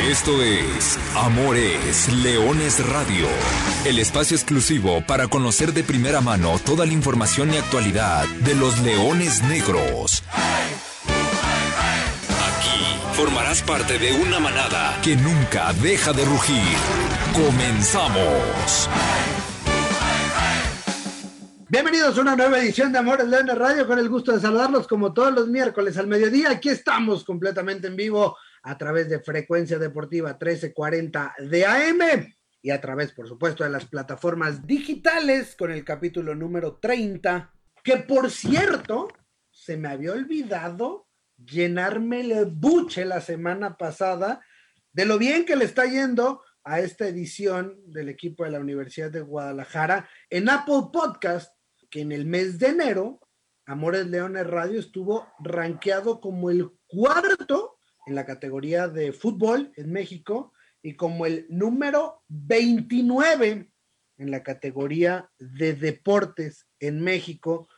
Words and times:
Esto 0.00 0.42
es 0.42 0.98
Amores 1.14 2.08
Leones 2.24 2.84
Radio, 2.88 3.28
el 3.84 3.98
espacio 3.98 4.36
exclusivo 4.36 5.00
para 5.06 5.28
conocer 5.28 5.72
de 5.72 5.84
primera 5.84 6.20
mano 6.20 6.58
toda 6.64 6.86
la 6.86 6.92
información 6.92 7.52
y 7.52 7.58
actualidad 7.58 8.26
de 8.40 8.54
los 8.54 8.80
leones 8.80 9.42
negros. 9.44 10.24
Aquí 12.28 12.96
formarás 13.12 13.62
parte 13.62 13.98
de 13.98 14.12
una 14.14 14.40
manada 14.40 14.98
que 15.04 15.14
nunca 15.14 15.72
deja 15.74 16.12
de 16.12 16.24
rugir. 16.24 16.76
Comenzamos. 17.34 18.88
Bienvenidos 21.68 22.18
a 22.18 22.20
una 22.22 22.34
nueva 22.34 22.58
edición 22.58 22.92
de 22.92 22.98
Amores 22.98 23.28
Leones 23.28 23.56
Radio, 23.56 23.86
con 23.86 23.98
el 23.98 24.08
gusto 24.08 24.32
de 24.32 24.40
saludarlos 24.40 24.88
como 24.88 25.12
todos 25.12 25.32
los 25.32 25.48
miércoles 25.48 25.96
al 25.96 26.06
mediodía. 26.06 26.50
Aquí 26.50 26.70
estamos 26.70 27.24
completamente 27.24 27.86
en 27.86 27.96
vivo 27.96 28.36
a 28.62 28.78
través 28.78 29.08
de 29.08 29.20
Frecuencia 29.20 29.78
Deportiva 29.78 30.30
1340 30.30 31.34
de 31.38 31.66
AM 31.66 32.34
y 32.62 32.70
a 32.70 32.80
través, 32.80 33.12
por 33.12 33.28
supuesto, 33.28 33.64
de 33.64 33.70
las 33.70 33.86
plataformas 33.86 34.66
digitales 34.66 35.56
con 35.56 35.72
el 35.72 35.84
capítulo 35.84 36.34
número 36.34 36.78
30, 36.78 37.52
que 37.82 37.96
por 37.96 38.30
cierto, 38.30 39.08
se 39.50 39.76
me 39.76 39.88
había 39.88 40.12
olvidado 40.12 41.08
llenarme 41.36 42.20
el 42.20 42.46
buche 42.46 43.04
la 43.04 43.20
semana 43.20 43.76
pasada 43.76 44.40
de 44.92 45.06
lo 45.06 45.18
bien 45.18 45.44
que 45.44 45.56
le 45.56 45.64
está 45.64 45.86
yendo 45.86 46.42
a 46.64 46.78
esta 46.78 47.08
edición 47.08 47.80
del 47.86 48.08
equipo 48.08 48.44
de 48.44 48.50
la 48.50 48.60
Universidad 48.60 49.10
de 49.10 49.20
Guadalajara 49.20 50.08
en 50.30 50.48
Apple 50.48 50.90
Podcast 50.92 51.52
que 51.92 52.00
en 52.00 52.10
el 52.10 52.24
mes 52.24 52.58
de 52.58 52.68
enero, 52.68 53.20
Amores 53.66 54.06
Leones 54.06 54.46
Radio 54.46 54.80
estuvo 54.80 55.28
rankeado 55.38 56.20
como 56.20 56.50
el 56.50 56.70
cuarto 56.86 57.78
en 58.06 58.14
la 58.14 58.26
categoría 58.26 58.88
de 58.88 59.12
fútbol 59.12 59.72
en 59.76 59.92
México 59.92 60.52
y 60.82 60.94
como 60.94 61.26
el 61.26 61.46
número 61.48 62.22
29 62.28 63.70
en 64.18 64.30
la 64.30 64.42
categoría 64.42 65.30
de 65.38 65.74
deportes 65.74 66.66
en 66.80 67.00
México 67.00 67.68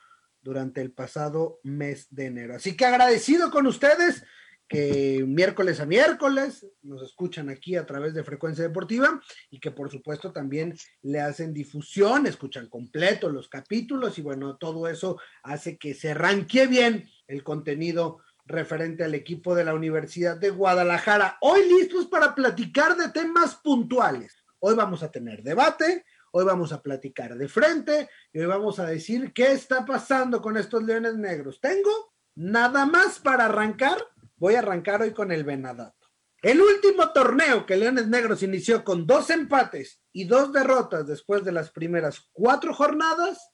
durante 0.41 0.81
el 0.81 0.91
pasado 0.91 1.59
mes 1.63 2.07
de 2.09 2.27
enero. 2.27 2.55
Así 2.55 2.77
que 2.77 2.85
agradecido 2.85 3.51
con 3.51 3.65
ustedes 3.67 4.23
que 4.67 5.23
miércoles 5.27 5.79
a 5.79 5.85
miércoles 5.85 6.65
nos 6.81 7.03
escuchan 7.03 7.49
aquí 7.49 7.75
a 7.75 7.85
través 7.85 8.13
de 8.13 8.23
Frecuencia 8.23 8.63
Deportiva 8.63 9.21
y 9.51 9.59
que 9.59 9.71
por 9.71 9.91
supuesto 9.91 10.31
también 10.31 10.75
le 11.03 11.19
hacen 11.19 11.53
difusión, 11.53 12.25
escuchan 12.25 12.67
completo 12.67 13.29
los 13.29 13.47
capítulos 13.47 14.17
y 14.17 14.21
bueno, 14.21 14.57
todo 14.57 14.87
eso 14.87 15.19
hace 15.43 15.77
que 15.77 15.93
se 15.93 16.11
arranque 16.11 16.65
bien 16.65 17.07
el 17.27 17.43
contenido 17.43 18.19
referente 18.45 19.03
al 19.03 19.15
equipo 19.15 19.55
de 19.55 19.65
la 19.65 19.73
Universidad 19.73 20.37
de 20.37 20.49
Guadalajara. 20.49 21.37
Hoy 21.41 21.67
listos 21.67 22.07
para 22.07 22.35
platicar 22.35 22.95
de 22.95 23.09
temas 23.09 23.55
puntuales. 23.55 24.43
Hoy 24.59 24.75
vamos 24.75 25.03
a 25.03 25.11
tener 25.11 25.43
debate, 25.43 26.05
hoy 26.31 26.45
vamos 26.45 26.71
a 26.71 26.81
platicar 26.81 27.35
de 27.35 27.47
frente 27.47 28.09
y 28.31 28.39
hoy 28.39 28.45
vamos 28.45 28.79
a 28.79 28.85
decir 28.85 29.33
qué 29.33 29.51
está 29.51 29.85
pasando 29.85 30.41
con 30.41 30.57
estos 30.57 30.83
leones 30.83 31.15
negros. 31.15 31.59
Tengo 31.59 32.13
nada 32.35 32.85
más 32.85 33.19
para 33.19 33.45
arrancar 33.45 33.97
Voy 34.37 34.55
a 34.55 34.59
arrancar 34.59 35.01
hoy 35.01 35.13
con 35.13 35.31
el 35.31 35.43
Venadato. 35.43 36.07
El 36.41 36.61
último 36.61 37.11
torneo 37.13 37.65
que 37.65 37.77
Leones 37.77 38.07
Negros 38.07 38.43
inició 38.43 38.83
con 38.83 39.07
dos 39.07 39.29
empates 39.29 40.01
y 40.11 40.25
dos 40.25 40.51
derrotas 40.51 41.07
después 41.07 41.43
de 41.43 41.51
las 41.51 41.71
primeras 41.71 42.29
cuatro 42.33 42.73
jornadas 42.73 43.51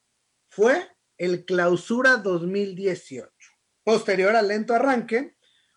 fue 0.50 0.88
el 1.16 1.44
Clausura 1.44 2.16
2018. 2.16 3.32
Posterior 3.84 4.36
al 4.36 4.48
lento 4.48 4.74
arranque, 4.74 5.36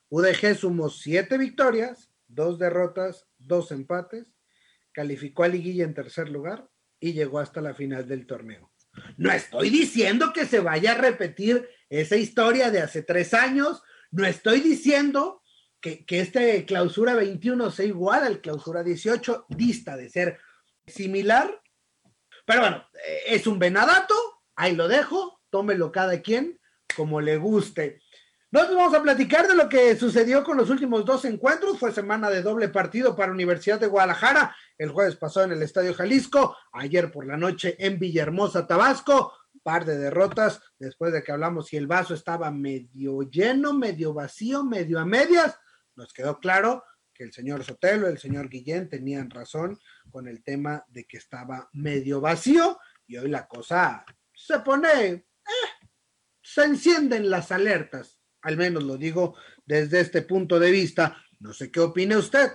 UDG 0.10 0.56
sumó 0.56 0.90
siete 0.90 1.38
victorias, 1.38 2.12
dos 2.28 2.60
derrotas, 2.60 3.28
dos 3.38 3.72
empates, 3.72 4.26
calificó 4.92 5.44
a 5.44 5.48
Liguilla 5.48 5.84
en 5.84 5.94
tercer 5.94 6.30
lugar 6.30 6.70
y 7.00 7.14
llegó 7.14 7.40
hasta 7.40 7.62
la 7.62 7.74
final 7.74 8.08
del 8.08 8.26
torneo. 8.26 8.72
No 9.18 9.32
estoy 9.32 9.70
diciendo 9.70 10.32
que 10.34 10.46
se 10.46 10.60
vaya 10.60 10.94
a 10.94 10.98
repetir 10.98 11.68
esa 11.90 12.16
historia 12.16 12.72
de 12.72 12.82
hace 12.82 13.02
tres 13.02 13.34
años 13.34 13.84
no 14.16 14.26
estoy 14.26 14.62
diciendo 14.62 15.44
que, 15.82 16.06
este 16.08 16.66
clausura 16.66 17.16
21 17.16 17.70
sea 17.70 17.86
igual 17.86 18.24
al 18.24 18.40
clausura 18.40 18.82
18, 18.82 19.48
dista 19.50 19.98
de 19.98 20.10
ser 20.10 20.40
similar, 20.88 21.62
pero 22.46 22.62
bueno, 22.62 22.88
es 23.28 23.46
un 23.46 23.60
venadato, 23.60 24.16
ahí 24.56 24.74
lo 24.74 24.88
dejo, 24.88 25.42
tómelo 25.50 25.92
cada 25.92 26.22
quien 26.22 26.62
como 26.96 27.22
le 27.22 27.38
guste. 27.38 28.02
Nosotros 28.52 28.78
vamos 28.78 28.94
a 28.94 29.04
platicar 29.04 29.48
de 29.48 29.56
lo 29.56 29.68
que 29.68 29.96
sucedió 29.98 30.44
con 30.44 30.58
los 30.58 30.70
últimos 30.70 31.04
dos 31.04 31.26
encuentros. 31.26 31.78
Fue 31.80 31.92
semana 31.92 32.30
de 32.30 32.42
doble 32.42 32.70
partido 32.70 33.16
para 33.16 33.32
Universidad 33.32 33.80
de 33.80 33.88
Guadalajara. 33.88 34.56
El 34.78 34.92
jueves 34.92 35.16
pasó 35.16 35.44
en 35.44 35.52
el 35.52 35.62
Estadio 35.62 35.94
Jalisco, 35.94 36.56
ayer 36.72 37.12
por 37.12 37.26
la 37.26 37.38
noche 37.38 37.76
en 37.80 38.00
Villahermosa, 38.00 38.68
Tabasco 38.68 39.34
par 39.66 39.84
de 39.84 39.98
derrotas 39.98 40.62
después 40.78 41.12
de 41.12 41.24
que 41.24 41.32
hablamos 41.32 41.66
si 41.68 41.76
el 41.76 41.88
vaso 41.88 42.14
estaba 42.14 42.52
medio 42.52 43.24
lleno, 43.24 43.74
medio 43.74 44.14
vacío, 44.14 44.64
medio 44.64 45.00
a 45.00 45.06
medias. 45.06 45.60
Nos 45.96 46.14
quedó 46.14 46.40
claro 46.40 46.84
que 47.12 47.24
el 47.24 47.34
señor 47.34 47.64
Sotelo, 47.64 48.08
el 48.08 48.20
señor 48.20 48.48
Guillén 48.48 48.90
tenían 48.90 49.32
razón 49.32 49.80
con 50.12 50.28
el 50.28 50.44
tema 50.44 50.86
de 50.88 51.06
que 51.06 51.18
estaba 51.18 51.68
medio 51.74 52.22
vacío 52.22 52.78
y 53.08 53.18
hoy 53.18 53.28
la 53.28 53.48
cosa 53.48 54.06
se 54.32 54.60
pone, 54.60 55.10
eh, 55.10 55.26
se 56.46 56.64
encienden 56.64 57.32
las 57.32 57.52
alertas, 57.52 58.20
al 58.44 58.56
menos 58.56 58.84
lo 58.84 58.98
digo 58.98 59.36
desde 59.66 60.00
este 60.00 60.22
punto 60.22 60.60
de 60.60 60.70
vista. 60.70 61.18
No 61.40 61.54
sé 61.54 61.72
qué 61.72 61.80
opine 61.80 62.16
usted, 62.16 62.52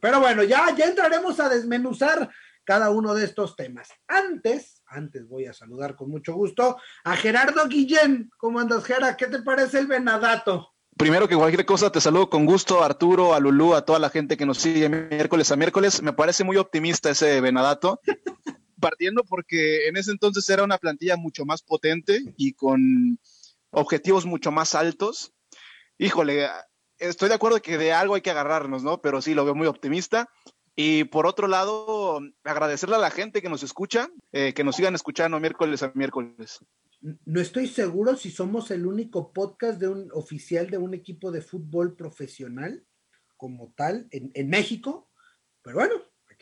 pero 0.00 0.20
bueno, 0.20 0.42
ya, 0.42 0.74
ya 0.76 0.84
entraremos 0.84 1.40
a 1.40 1.48
desmenuzar 1.48 2.30
cada 2.62 2.90
uno 2.90 3.14
de 3.14 3.24
estos 3.24 3.56
temas. 3.56 3.88
Antes, 4.06 4.82
antes 4.86 5.26
voy 5.26 5.46
a 5.46 5.54
saludar 5.54 5.96
con 5.96 6.10
mucho 6.10 6.34
gusto 6.34 6.76
a 7.04 7.16
Gerardo 7.16 7.66
Guillén. 7.68 8.30
¿Cómo 8.36 8.60
andas, 8.60 8.84
Gera? 8.84 9.16
¿Qué 9.16 9.26
te 9.26 9.40
parece 9.40 9.78
el 9.78 9.86
venadato? 9.86 10.68
Primero 10.98 11.26
que 11.26 11.34
cualquier 11.34 11.64
cosa, 11.64 11.90
te 11.90 12.02
saludo 12.02 12.28
con 12.28 12.44
gusto, 12.44 12.84
Arturo, 12.84 13.34
a 13.34 13.40
Lulú, 13.40 13.74
a 13.74 13.86
toda 13.86 13.98
la 13.98 14.10
gente 14.10 14.36
que 14.36 14.44
nos 14.44 14.58
sigue 14.58 14.90
miércoles 14.90 15.50
a 15.50 15.56
miércoles. 15.56 16.02
Me 16.02 16.12
parece 16.12 16.44
muy 16.44 16.58
optimista 16.58 17.08
ese 17.08 17.40
venadato. 17.40 17.98
Partiendo 18.82 19.24
porque 19.24 19.88
en 19.88 19.96
ese 19.96 20.10
entonces 20.10 20.46
era 20.50 20.64
una 20.64 20.76
plantilla 20.76 21.16
mucho 21.16 21.46
más 21.46 21.62
potente 21.62 22.22
y 22.36 22.52
con 22.52 23.18
objetivos 23.70 24.26
mucho 24.26 24.52
más 24.52 24.74
altos. 24.74 25.32
Híjole, 25.96 26.48
estoy 26.98 27.30
de 27.30 27.36
acuerdo 27.36 27.62
que 27.62 27.78
de 27.78 27.92
algo 27.92 28.14
hay 28.14 28.20
que 28.20 28.30
agarrarnos, 28.30 28.82
¿no? 28.82 29.00
Pero 29.00 29.22
sí, 29.22 29.34
lo 29.34 29.44
veo 29.44 29.54
muy 29.54 29.66
optimista. 29.66 30.28
Y 30.74 31.04
por 31.04 31.26
otro 31.26 31.48
lado, 31.48 32.20
agradecerle 32.44 32.96
a 32.96 32.98
la 32.98 33.10
gente 33.10 33.42
que 33.42 33.50
nos 33.50 33.62
escucha, 33.62 34.08
eh, 34.32 34.54
que 34.54 34.64
nos 34.64 34.76
sigan 34.76 34.94
escuchando 34.94 35.38
miércoles 35.38 35.82
a 35.82 35.92
miércoles. 35.94 36.60
No 37.24 37.40
estoy 37.40 37.66
seguro 37.66 38.16
si 38.16 38.30
somos 38.30 38.70
el 38.70 38.86
único 38.86 39.32
podcast 39.32 39.78
de 39.78 39.88
un 39.88 40.08
oficial 40.12 40.70
de 40.70 40.78
un 40.78 40.94
equipo 40.94 41.30
de 41.30 41.42
fútbol 41.42 41.94
profesional 41.94 42.86
como 43.36 43.72
tal 43.76 44.06
en, 44.12 44.48
México, 44.48 45.10
pero 45.62 45.78
bueno, 45.78 45.94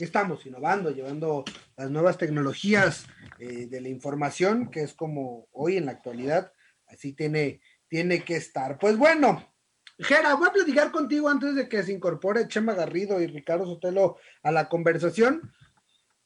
estamos 0.05 0.45
innovando, 0.47 0.91
llevando 0.91 1.45
las 1.77 1.91
nuevas 1.91 2.19
tecnologías 2.19 3.07
eh, 3.39 3.67
de 3.67 3.81
la 3.81 3.89
información, 3.89 4.71
que 4.71 4.83
es 4.83 4.95
como 4.95 5.49
hoy 5.53 5.77
en 5.77 5.87
la 5.87 5.93
actualidad, 5.93 6.53
así 6.87 7.13
tiene, 7.13 7.61
tiene 7.89 8.23
que 8.25 8.37
estar. 8.37 8.79
Pues 8.79 8.97
bueno, 8.97 9.51
Jera, 9.99 10.35
voy 10.35 10.49
a 10.49 10.53
platicar 10.53 10.91
contigo 10.91 11.29
antes 11.29 11.55
de 11.55 11.69
que 11.69 11.83
se 11.83 11.93
incorpore 11.93 12.49
Chema 12.49 12.75
Garrido 12.75 13.21
y 13.21 13.27
Ricardo 13.27 13.67
Sotelo 13.67 14.17
a 14.43 14.51
la 14.51 14.69
conversación 14.69 15.53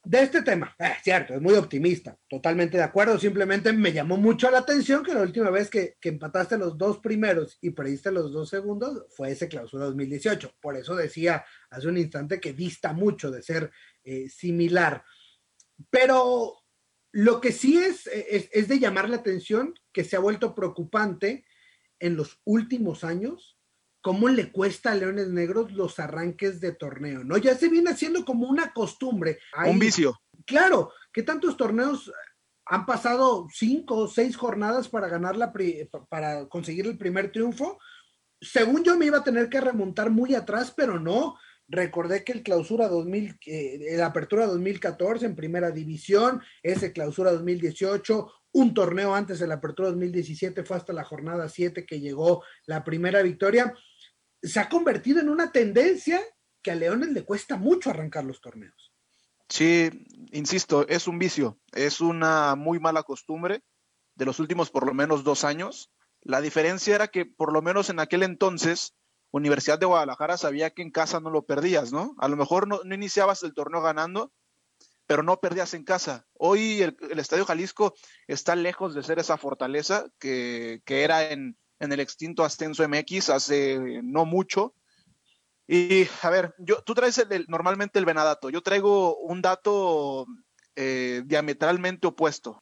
de 0.05 0.21
este 0.21 0.41
tema. 0.43 0.75
Es 0.77 0.89
eh, 0.89 0.95
cierto, 1.03 1.33
es 1.33 1.41
muy 1.41 1.55
optimista, 1.55 2.17
totalmente 2.29 2.77
de 2.77 2.83
acuerdo. 2.83 3.19
Simplemente 3.19 3.73
me 3.73 3.91
llamó 3.91 4.17
mucho 4.17 4.49
la 4.51 4.59
atención 4.59 5.03
que 5.03 5.13
la 5.13 5.21
última 5.21 5.49
vez 5.49 5.69
que, 5.69 5.97
empataste 6.01 6.57
los 6.57 6.77
dos 6.77 6.99
primeros 6.99 7.57
y 7.61 7.71
perdiste 7.71 8.11
los 8.11 8.31
dos 8.31 8.49
segundos 8.49 9.05
fue 9.09 9.31
ese 9.31 9.47
clausura 9.47 9.85
2018. 9.85 10.55
Por 10.61 10.77
eso 10.77 10.95
decía 10.95 11.43
hace 11.69 11.87
un 11.87 11.97
instante 11.97 12.39
que 12.39 12.53
dista 12.53 12.93
mucho 12.93 13.31
de 13.31 13.41
ser 13.41 13.71
eh, 14.03 14.29
similar. 14.29 15.03
Pero 15.89 16.61
lo 17.11 17.41
que 17.41 17.51
sí 17.51 17.77
es, 17.77 18.07
es, 18.07 18.49
es 18.51 18.67
de 18.67 18.79
llamar 18.79 19.09
la 19.09 19.17
atención 19.17 19.73
que 19.91 20.03
se 20.03 20.15
ha 20.15 20.19
vuelto 20.19 20.53
preocupante 20.53 21.45
en 21.99 22.15
los 22.15 22.39
últimos 22.43 23.03
años 23.03 23.54
cómo 24.05 24.29
le 24.29 24.51
cuesta 24.51 24.91
a 24.91 24.95
Leones 24.95 25.29
Negros 25.29 25.71
los 25.71 25.97
arranques 25.97 26.61
de 26.61 26.73
torneo, 26.73 27.23
¿no? 27.23 27.37
Ya 27.37 27.55
se 27.55 27.69
viene 27.69 27.89
haciendo 27.89 28.23
como 28.23 28.47
una 28.47 28.71
costumbre. 28.71 29.39
Un 29.65 29.79
vicio. 29.79 30.21
Claro, 30.45 30.91
¿qué 31.11 31.23
tantos 31.23 31.57
torneos 31.57 32.11
han 32.67 32.85
pasado 32.85 33.47
cinco 33.51 33.95
o 33.95 34.07
seis 34.07 34.37
jornadas 34.37 34.89
para 34.89 35.07
ganar 35.07 35.35
la 35.35 35.51
para 36.07 36.47
conseguir 36.49 36.85
el 36.85 36.99
primer 36.99 37.31
triunfo? 37.31 37.79
Según 38.39 38.83
yo 38.83 38.95
me 38.95 39.07
iba 39.07 39.17
a 39.17 39.23
tener 39.23 39.49
que 39.49 39.59
remontar 39.59 40.11
muy 40.11 40.35
atrás, 40.35 40.71
pero 40.77 40.99
no. 40.99 41.35
Recordé 41.67 42.23
que 42.23 42.33
el 42.33 42.43
clausura 42.43 42.87
2000, 42.87 43.39
eh, 43.47 43.95
la 43.97 44.05
apertura 44.05 44.45
2014 44.45 45.25
en 45.25 45.35
primera 45.35 45.71
división, 45.71 46.43
ese 46.61 46.93
clausura 46.93 47.31
2018, 47.31 48.31
un 48.55 48.73
torneo 48.73 49.13
antes 49.13 49.39
de 49.39 49.47
la 49.47 49.55
apertura 49.55 49.89
2017 49.89 50.63
fue 50.63 50.77
hasta 50.77 50.93
la 50.93 51.03
jornada 51.03 51.49
7 51.49 51.85
que 51.85 51.99
llegó 51.99 52.41
la 52.67 52.85
primera 52.85 53.21
victoria 53.21 53.73
se 54.45 54.59
ha 54.59 54.69
convertido 54.69 55.19
en 55.19 55.29
una 55.29 55.51
tendencia 55.51 56.21
que 56.61 56.71
a 56.71 56.75
Leones 56.75 57.09
le 57.09 57.23
cuesta 57.23 57.57
mucho 57.57 57.89
arrancar 57.89 58.23
los 58.23 58.41
torneos. 58.41 58.91
Sí, 59.49 59.89
insisto, 60.31 60.87
es 60.87 61.07
un 61.07 61.19
vicio, 61.19 61.59
es 61.71 62.01
una 62.01 62.55
muy 62.55 62.79
mala 62.79 63.03
costumbre 63.03 63.63
de 64.15 64.25
los 64.25 64.39
últimos 64.39 64.71
por 64.71 64.85
lo 64.85 64.93
menos 64.93 65.23
dos 65.23 65.43
años. 65.43 65.91
La 66.21 66.41
diferencia 66.41 66.95
era 66.95 67.07
que 67.07 67.25
por 67.25 67.53
lo 67.53 67.61
menos 67.61 67.89
en 67.89 67.99
aquel 67.99 68.23
entonces 68.23 68.95
Universidad 69.31 69.77
de 69.77 69.85
Guadalajara 69.85 70.37
sabía 70.37 70.69
que 70.69 70.81
en 70.81 70.91
casa 70.91 71.19
no 71.19 71.29
lo 71.29 71.45
perdías, 71.45 71.91
¿no? 71.91 72.15
A 72.19 72.29
lo 72.29 72.37
mejor 72.37 72.67
no, 72.67 72.81
iniciabas 72.85 73.43
el 73.43 73.53
torneo 73.53 73.81
ganando, 73.81 74.31
pero 75.07 75.23
no 75.23 75.41
perdías 75.41 75.73
en 75.73 75.83
casa. 75.83 76.25
Hoy 76.33 76.81
el, 76.81 77.19
Estadio 77.19 77.45
Jalisco 77.45 77.93
está 78.27 78.55
lejos 78.55 78.95
de 78.95 79.03
ser 79.03 79.19
esa 79.19 79.37
fortaleza 79.37 80.05
que, 80.19 80.81
era 80.87 81.31
en, 81.31 81.57
el 81.79 81.99
extinto 81.99 82.43
Ascenso 82.43 82.87
MX 82.87 83.29
hace 83.29 84.01
no 84.03 84.25
mucho. 84.25 84.73
Y 85.67 86.07
a 86.21 86.29
ver, 86.29 86.53
yo, 86.59 86.81
tú 86.83 86.93
traes 86.93 87.21
normalmente 87.47 87.97
el 87.99 88.05
venadato, 88.05 88.49
yo 88.49 88.61
traigo 88.61 89.17
un 89.17 89.41
dato 89.41 90.27
eh, 90.75 91.23
diametralmente 91.25 92.07
opuesto. 92.07 92.61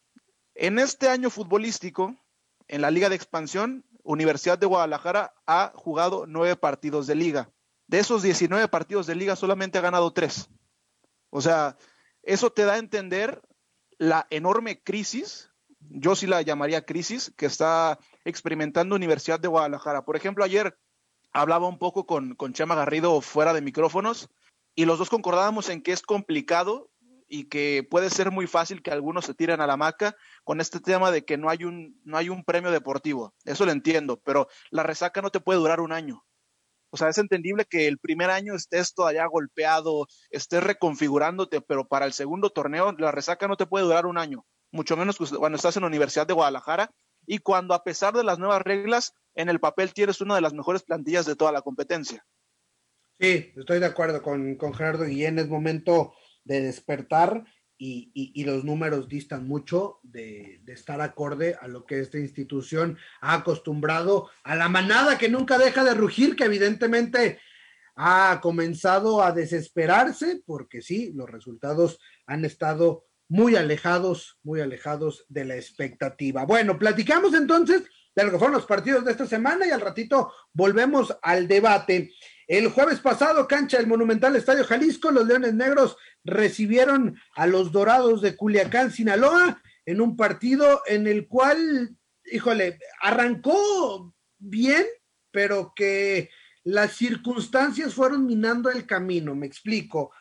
En 0.55 0.79
este 0.79 1.09
año 1.09 1.29
futbolístico, 1.29 2.15
en 2.67 2.81
la 2.81 2.91
Liga 2.91 3.09
de 3.09 3.15
Expansión, 3.15 3.85
Universidad 4.03 4.57
de 4.57 4.67
Guadalajara 4.67 5.33
ha 5.47 5.71
jugado 5.75 6.25
nueve 6.27 6.55
partidos 6.55 7.07
de 7.07 7.15
liga. 7.15 7.49
De 7.87 7.99
esos 7.99 8.21
19 8.21 8.67
partidos 8.67 9.07
de 9.07 9.15
liga 9.15 9.35
solamente 9.35 9.77
ha 9.77 9.81
ganado 9.81 10.11
tres. 10.13 10.49
O 11.29 11.41
sea, 11.41 11.77
eso 12.21 12.51
te 12.51 12.65
da 12.65 12.73
a 12.73 12.77
entender 12.77 13.41
la 13.97 14.27
enorme 14.29 14.81
crisis, 14.81 15.49
yo 15.89 16.15
sí 16.15 16.27
la 16.27 16.41
llamaría 16.41 16.85
crisis, 16.85 17.33
que 17.37 17.45
está 17.45 17.99
experimentando 18.25 18.95
Universidad 18.95 19.39
de 19.39 19.47
Guadalajara. 19.47 20.05
Por 20.05 20.15
ejemplo, 20.15 20.43
ayer 20.43 20.77
hablaba 21.31 21.67
un 21.67 21.79
poco 21.79 22.05
con, 22.05 22.35
con 22.35 22.53
Chema 22.53 22.75
Garrido 22.75 23.21
fuera 23.21 23.53
de 23.53 23.61
micrófonos 23.61 24.29
y 24.75 24.85
los 24.85 24.99
dos 24.99 25.09
concordábamos 25.09 25.69
en 25.69 25.81
que 25.81 25.91
es 25.91 26.01
complicado 26.01 26.89
y 27.27 27.45
que 27.45 27.87
puede 27.89 28.09
ser 28.09 28.31
muy 28.31 28.45
fácil 28.45 28.83
que 28.83 28.91
algunos 28.91 29.25
se 29.25 29.33
tiren 29.33 29.61
a 29.61 29.67
la 29.67 29.77
maca 29.77 30.15
con 30.43 30.61
este 30.61 30.79
tema 30.79 31.09
de 31.09 31.25
que 31.25 31.37
no 31.37 31.49
hay 31.49 31.63
un, 31.63 31.99
no 32.03 32.17
hay 32.17 32.29
un 32.29 32.43
premio 32.43 32.69
deportivo. 32.69 33.33
Eso 33.43 33.65
lo 33.65 33.71
entiendo, 33.71 34.21
pero 34.23 34.47
la 34.69 34.83
resaca 34.83 35.21
no 35.21 35.31
te 35.31 35.39
puede 35.39 35.59
durar 35.59 35.79
un 35.79 35.91
año. 35.91 36.23
O 36.91 36.97
sea, 36.97 37.09
es 37.09 37.17
entendible 37.17 37.65
que 37.65 37.87
el 37.87 37.97
primer 37.97 38.29
año 38.29 38.53
estés 38.53 38.93
todavía 38.93 39.25
golpeado, 39.25 40.05
estés 40.29 40.61
reconfigurándote, 40.61 41.59
pero 41.61 41.87
para 41.87 42.05
el 42.05 42.13
segundo 42.13 42.51
torneo 42.51 42.91
la 42.99 43.11
resaca 43.11 43.47
no 43.47 43.57
te 43.57 43.65
puede 43.65 43.85
durar 43.85 44.05
un 44.05 44.19
año, 44.19 44.45
mucho 44.73 44.97
menos 44.97 45.17
cuando 45.17 45.55
estás 45.55 45.77
en 45.77 45.81
la 45.81 45.87
Universidad 45.87 46.27
de 46.27 46.33
Guadalajara 46.33 46.91
y 47.25 47.37
cuando 47.37 47.73
a 47.73 47.83
pesar 47.83 48.13
de 48.13 48.23
las 48.23 48.39
nuevas 48.39 48.61
reglas, 48.61 49.13
en 49.35 49.47
el 49.47 49.59
papel 49.59 49.93
tienes 49.93 50.19
una 50.19 50.35
de 50.35 50.41
las 50.41 50.53
mejores 50.53 50.83
plantillas 50.83 51.25
de 51.25 51.35
toda 51.35 51.53
la 51.53 51.61
competencia. 51.61 52.25
Sí, 53.19 53.53
estoy 53.55 53.79
de 53.79 53.85
acuerdo 53.85 54.21
con, 54.21 54.55
con 54.55 54.73
Gerardo 54.73 55.05
Guillén, 55.05 55.39
es 55.39 55.47
momento 55.47 56.13
de 56.43 56.61
despertar 56.61 57.45
y, 57.77 58.43
los 58.45 58.63
números 58.63 59.07
distan 59.07 59.47
mucho 59.47 59.99
de, 60.03 60.61
estar 60.67 61.01
acorde 61.01 61.55
a 61.59 61.67
lo 61.67 61.85
que 61.85 61.99
esta 61.99 62.17
institución 62.17 62.97
ha 63.21 63.35
acostumbrado 63.35 64.29
a 64.43 64.55
la 64.55 64.69
manada 64.69 65.17
que 65.17 65.29
nunca 65.29 65.57
deja 65.57 65.83
de 65.83 65.93
rugir, 65.93 66.35
que 66.35 66.45
evidentemente 66.45 67.39
ha 67.95 68.39
comenzado 68.41 69.21
a 69.21 69.31
desesperarse, 69.31 70.41
porque 70.45 70.81
sí, 70.81 71.11
los 71.13 71.29
resultados 71.29 71.99
han 72.25 72.45
estado 72.45 73.05
muy 73.29 73.55
alejados, 73.55 74.37
muy 74.43 74.61
alejados 74.61 75.25
de 75.29 75.45
la 75.45 75.55
expectativa. 75.55 76.45
Bueno, 76.45 76.77
platicamos 76.77 77.33
entonces 77.33 77.83
de 78.15 78.23
lo 78.23 78.31
que 78.31 78.37
fueron 78.37 78.55
los 78.55 78.65
partidos 78.65 79.05
de 79.05 79.11
esta 79.11 79.25
semana 79.25 79.65
y 79.65 79.71
al 79.71 79.81
ratito 79.81 80.31
volvemos 80.53 81.15
al 81.21 81.47
debate. 81.47 82.11
El 82.47 82.67
jueves 82.69 82.99
pasado, 82.99 83.47
cancha 83.47 83.77
del 83.77 83.87
Monumental 83.87 84.35
Estadio 84.35 84.65
Jalisco, 84.65 85.11
los 85.11 85.25
Leones 85.25 85.53
Negros 85.53 85.97
recibieron 86.23 87.17
a 87.35 87.47
los 87.47 87.71
Dorados 87.71 88.21
de 88.21 88.35
Culiacán, 88.35 88.91
Sinaloa, 88.91 89.61
en 89.85 90.01
un 90.01 90.15
partido 90.15 90.81
en 90.85 91.07
el 91.07 91.27
cual, 91.27 91.95
híjole, 92.25 92.79
arrancó 93.01 94.13
bien, 94.37 94.85
pero 95.31 95.73
que 95.75 96.29
las 96.63 96.93
circunstancias 96.93 97.93
fueron 97.93 98.25
minando 98.25 98.69
el 98.69 98.85
camino, 98.85 99.35
me 99.35 99.47
explico. 99.47 100.11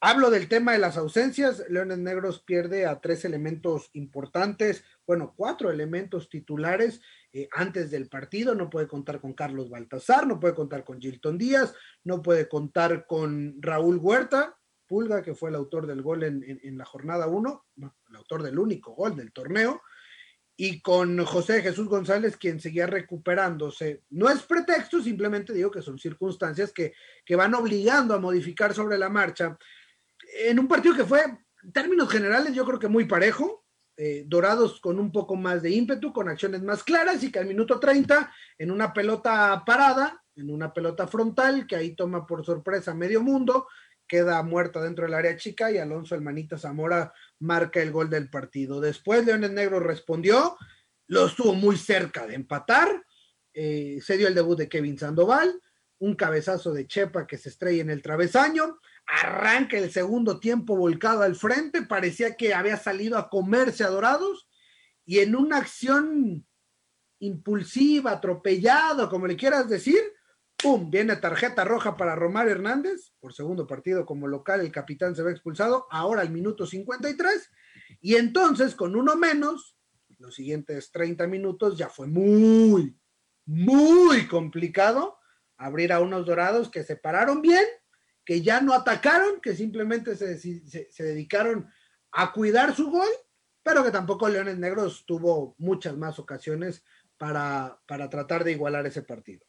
Hablo 0.00 0.30
del 0.30 0.48
tema 0.48 0.72
de 0.72 0.78
las 0.78 0.98
ausencias. 0.98 1.64
Leones 1.70 1.98
Negros 1.98 2.42
pierde 2.42 2.84
a 2.84 3.00
tres 3.00 3.24
elementos 3.24 3.88
importantes, 3.94 4.84
bueno, 5.06 5.32
cuatro 5.34 5.70
elementos 5.70 6.28
titulares 6.28 7.00
eh, 7.32 7.48
antes 7.52 7.90
del 7.90 8.08
partido. 8.08 8.54
No 8.54 8.68
puede 8.68 8.88
contar 8.88 9.20
con 9.22 9.32
Carlos 9.32 9.70
Baltasar, 9.70 10.26
no 10.26 10.38
puede 10.38 10.54
contar 10.54 10.84
con 10.84 11.00
Gilton 11.00 11.38
Díaz, 11.38 11.74
no 12.04 12.20
puede 12.20 12.46
contar 12.46 13.06
con 13.06 13.56
Raúl 13.62 13.96
Huerta, 13.96 14.58
Pulga, 14.86 15.22
que 15.22 15.34
fue 15.34 15.48
el 15.48 15.56
autor 15.56 15.86
del 15.86 16.02
gol 16.02 16.24
en, 16.24 16.78
la 16.78 16.84
jornada 16.84 17.26
1, 17.26 17.66
el 18.10 18.16
autor 18.16 18.42
del 18.42 18.58
único 18.58 18.94
gol 18.94 19.16
del 19.16 19.32
torneo, 19.32 19.80
y 20.58 20.80
con 20.80 21.24
José 21.24 21.62
Jesús 21.62 21.88
González, 21.88 22.36
quien 22.36 22.60
seguía 22.60 22.86
recuperándose. 22.86 24.02
No 24.10 24.28
es 24.28 24.42
pretexto, 24.42 25.02
simplemente 25.02 25.54
digo 25.54 25.70
que 25.70 25.82
son 25.82 25.98
circunstancias 25.98 26.72
que, 26.72 26.94
que 27.24 27.36
van 27.36 27.54
obligando 27.54 28.14
a 28.14 28.20
modificar 28.20 28.74
sobre 28.74 28.98
la 28.98 29.08
marcha. 29.08 29.58
En 30.34 30.58
un 30.58 30.68
partido 30.68 30.94
que 30.94 31.04
fue, 31.04 31.22
en 31.22 31.72
términos 31.72 32.08
generales, 32.10 32.54
yo 32.54 32.64
creo 32.64 32.78
que 32.78 32.88
muy 32.88 33.04
parejo, 33.04 33.64
eh, 33.98 34.24
Dorados 34.26 34.78
con 34.80 34.98
un 34.98 35.10
poco 35.10 35.36
más 35.36 35.62
de 35.62 35.70
ímpetu, 35.70 36.12
con 36.12 36.28
acciones 36.28 36.62
más 36.62 36.82
claras 36.82 37.22
y 37.24 37.32
que 37.32 37.38
al 37.38 37.46
minuto 37.46 37.80
30, 37.80 38.30
en 38.58 38.70
una 38.70 38.92
pelota 38.92 39.62
parada, 39.64 40.22
en 40.34 40.50
una 40.50 40.74
pelota 40.74 41.06
frontal, 41.06 41.66
que 41.66 41.76
ahí 41.76 41.96
toma 41.96 42.26
por 42.26 42.44
sorpresa 42.44 42.94
medio 42.94 43.22
mundo, 43.22 43.66
queda 44.06 44.42
muerta 44.42 44.82
dentro 44.82 45.04
del 45.04 45.14
área 45.14 45.36
chica 45.36 45.70
y 45.70 45.78
Alonso 45.78 46.14
Hermanita 46.14 46.58
Zamora 46.58 47.12
marca 47.38 47.80
el 47.80 47.90
gol 47.90 48.10
del 48.10 48.28
partido. 48.28 48.80
Después 48.80 49.24
Leones 49.24 49.52
Negro 49.52 49.80
respondió, 49.80 50.56
lo 51.08 51.26
estuvo 51.26 51.54
muy 51.54 51.76
cerca 51.76 52.26
de 52.26 52.34
empatar, 52.34 53.02
eh, 53.54 53.98
se 54.02 54.18
dio 54.18 54.28
el 54.28 54.34
debut 54.34 54.58
de 54.58 54.68
Kevin 54.68 54.98
Sandoval, 54.98 55.60
un 55.98 56.14
cabezazo 56.14 56.74
de 56.74 56.86
Chepa 56.86 57.26
que 57.26 57.38
se 57.38 57.48
estrella 57.48 57.80
en 57.80 57.90
el 57.90 58.02
travesaño, 58.02 58.78
arranca 59.06 59.78
el 59.78 59.90
segundo 59.90 60.40
tiempo 60.40 60.76
volcado 60.76 61.22
al 61.22 61.36
frente, 61.36 61.82
parecía 61.82 62.36
que 62.36 62.54
había 62.54 62.76
salido 62.76 63.18
a 63.18 63.28
comerse 63.28 63.84
a 63.84 63.88
Dorados 63.88 64.48
y 65.04 65.20
en 65.20 65.36
una 65.36 65.58
acción 65.58 66.44
impulsiva, 67.20 68.12
atropellado, 68.12 69.08
como 69.08 69.26
le 69.26 69.36
quieras 69.36 69.68
decir, 69.68 70.00
¡pum! 70.56 70.90
Viene 70.90 71.16
tarjeta 71.16 71.64
roja 71.64 71.96
para 71.96 72.16
Romar 72.16 72.48
Hernández, 72.48 73.12
por 73.20 73.32
segundo 73.32 73.66
partido 73.66 74.04
como 74.04 74.26
local, 74.26 74.60
el 74.60 74.72
capitán 74.72 75.14
se 75.14 75.22
ve 75.22 75.32
expulsado, 75.32 75.86
ahora 75.90 76.22
al 76.22 76.30
minuto 76.30 76.66
53, 76.66 77.50
y 78.00 78.16
entonces 78.16 78.74
con 78.74 78.96
uno 78.96 79.16
menos, 79.16 79.76
los 80.18 80.34
siguientes 80.34 80.90
30 80.90 81.26
minutos 81.26 81.78
ya 81.78 81.88
fue 81.88 82.06
muy, 82.06 82.98
muy 83.44 84.26
complicado 84.26 85.18
abrir 85.56 85.92
a 85.92 86.00
unos 86.00 86.26
dorados 86.26 86.70
que 86.70 86.84
se 86.84 86.96
pararon 86.96 87.40
bien, 87.40 87.64
que 88.26 88.42
ya 88.42 88.60
no 88.60 88.74
atacaron, 88.74 89.40
que 89.40 89.54
simplemente 89.54 90.16
se, 90.16 90.36
se, 90.36 91.02
dedicaron 91.02 91.70
a 92.10 92.32
cuidar 92.32 92.74
su 92.74 92.90
gol, 92.90 93.08
pero 93.62 93.84
que 93.84 93.92
tampoco 93.92 94.28
Leones 94.28 94.58
Negros 94.58 95.04
tuvo 95.06 95.54
muchas 95.58 95.96
más 95.96 96.18
ocasiones 96.18 96.84
para, 97.16 97.80
para 97.86 98.10
tratar 98.10 98.42
de 98.42 98.52
igualar 98.52 98.84
ese 98.84 99.02
partido. 99.02 99.46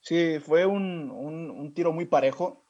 Sí, 0.00 0.38
fue 0.40 0.64
un, 0.64 1.10
un, 1.10 1.74
tiro 1.74 1.92
muy 1.92 2.06
parejo, 2.06 2.66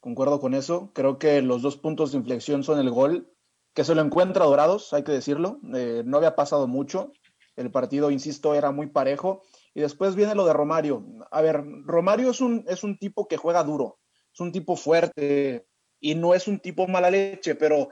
concuerdo 0.00 0.40
con 0.40 0.54
eso. 0.54 0.92
Creo 0.94 1.18
que 1.18 1.42
los 1.42 1.60
dos 1.60 1.76
puntos 1.76 2.10
de 2.10 2.18
inflexión 2.18 2.64
son 2.64 2.80
el 2.80 2.90
gol, 2.90 3.30
que 3.74 3.84
se 3.84 3.94
lo 3.94 4.00
encuentra 4.00 4.46
Dorados, 4.46 4.94
hay 4.94 5.04
que 5.04 5.12
decirlo. 5.12 5.60
Eh, 5.74 6.02
no 6.06 6.16
había 6.16 6.34
pasado 6.34 6.66
mucho. 6.66 7.12
El 7.54 7.70
partido, 7.70 8.10
insisto, 8.10 8.54
era 8.54 8.72
muy 8.72 8.86
parejo. 8.86 9.42
Y 9.74 9.82
después 9.82 10.16
viene 10.16 10.34
lo 10.34 10.46
de 10.46 10.54
Romario. 10.54 11.04
A 11.30 11.42
ver, 11.42 11.62
Romario 11.84 12.30
es 12.30 12.40
un, 12.40 12.64
es 12.66 12.82
un 12.82 12.98
tipo 12.98 13.28
que 13.28 13.36
juega 13.36 13.62
duro, 13.62 13.98
es 14.34 14.40
un 14.40 14.52
tipo 14.52 14.76
fuerte 14.76 15.66
y 16.00 16.14
no 16.14 16.34
es 16.34 16.48
un 16.48 16.58
tipo 16.58 16.86
mala 16.86 17.10
leche, 17.10 17.54
pero 17.54 17.88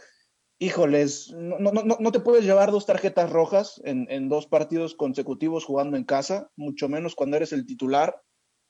híjoles, 0.58 1.30
no, 1.32 1.58
no, 1.58 1.72
no, 1.72 2.12
te 2.12 2.20
puedes 2.20 2.44
llevar 2.44 2.70
dos 2.70 2.86
tarjetas 2.86 3.30
rojas 3.30 3.80
en, 3.84 4.28
dos 4.28 4.46
partidos 4.46 4.94
consecutivos 4.94 5.64
jugando 5.64 5.96
en 5.96 6.04
casa, 6.04 6.50
mucho 6.56 6.88
menos 6.88 7.14
cuando 7.14 7.36
eres 7.36 7.52
el 7.52 7.66
titular 7.66 8.20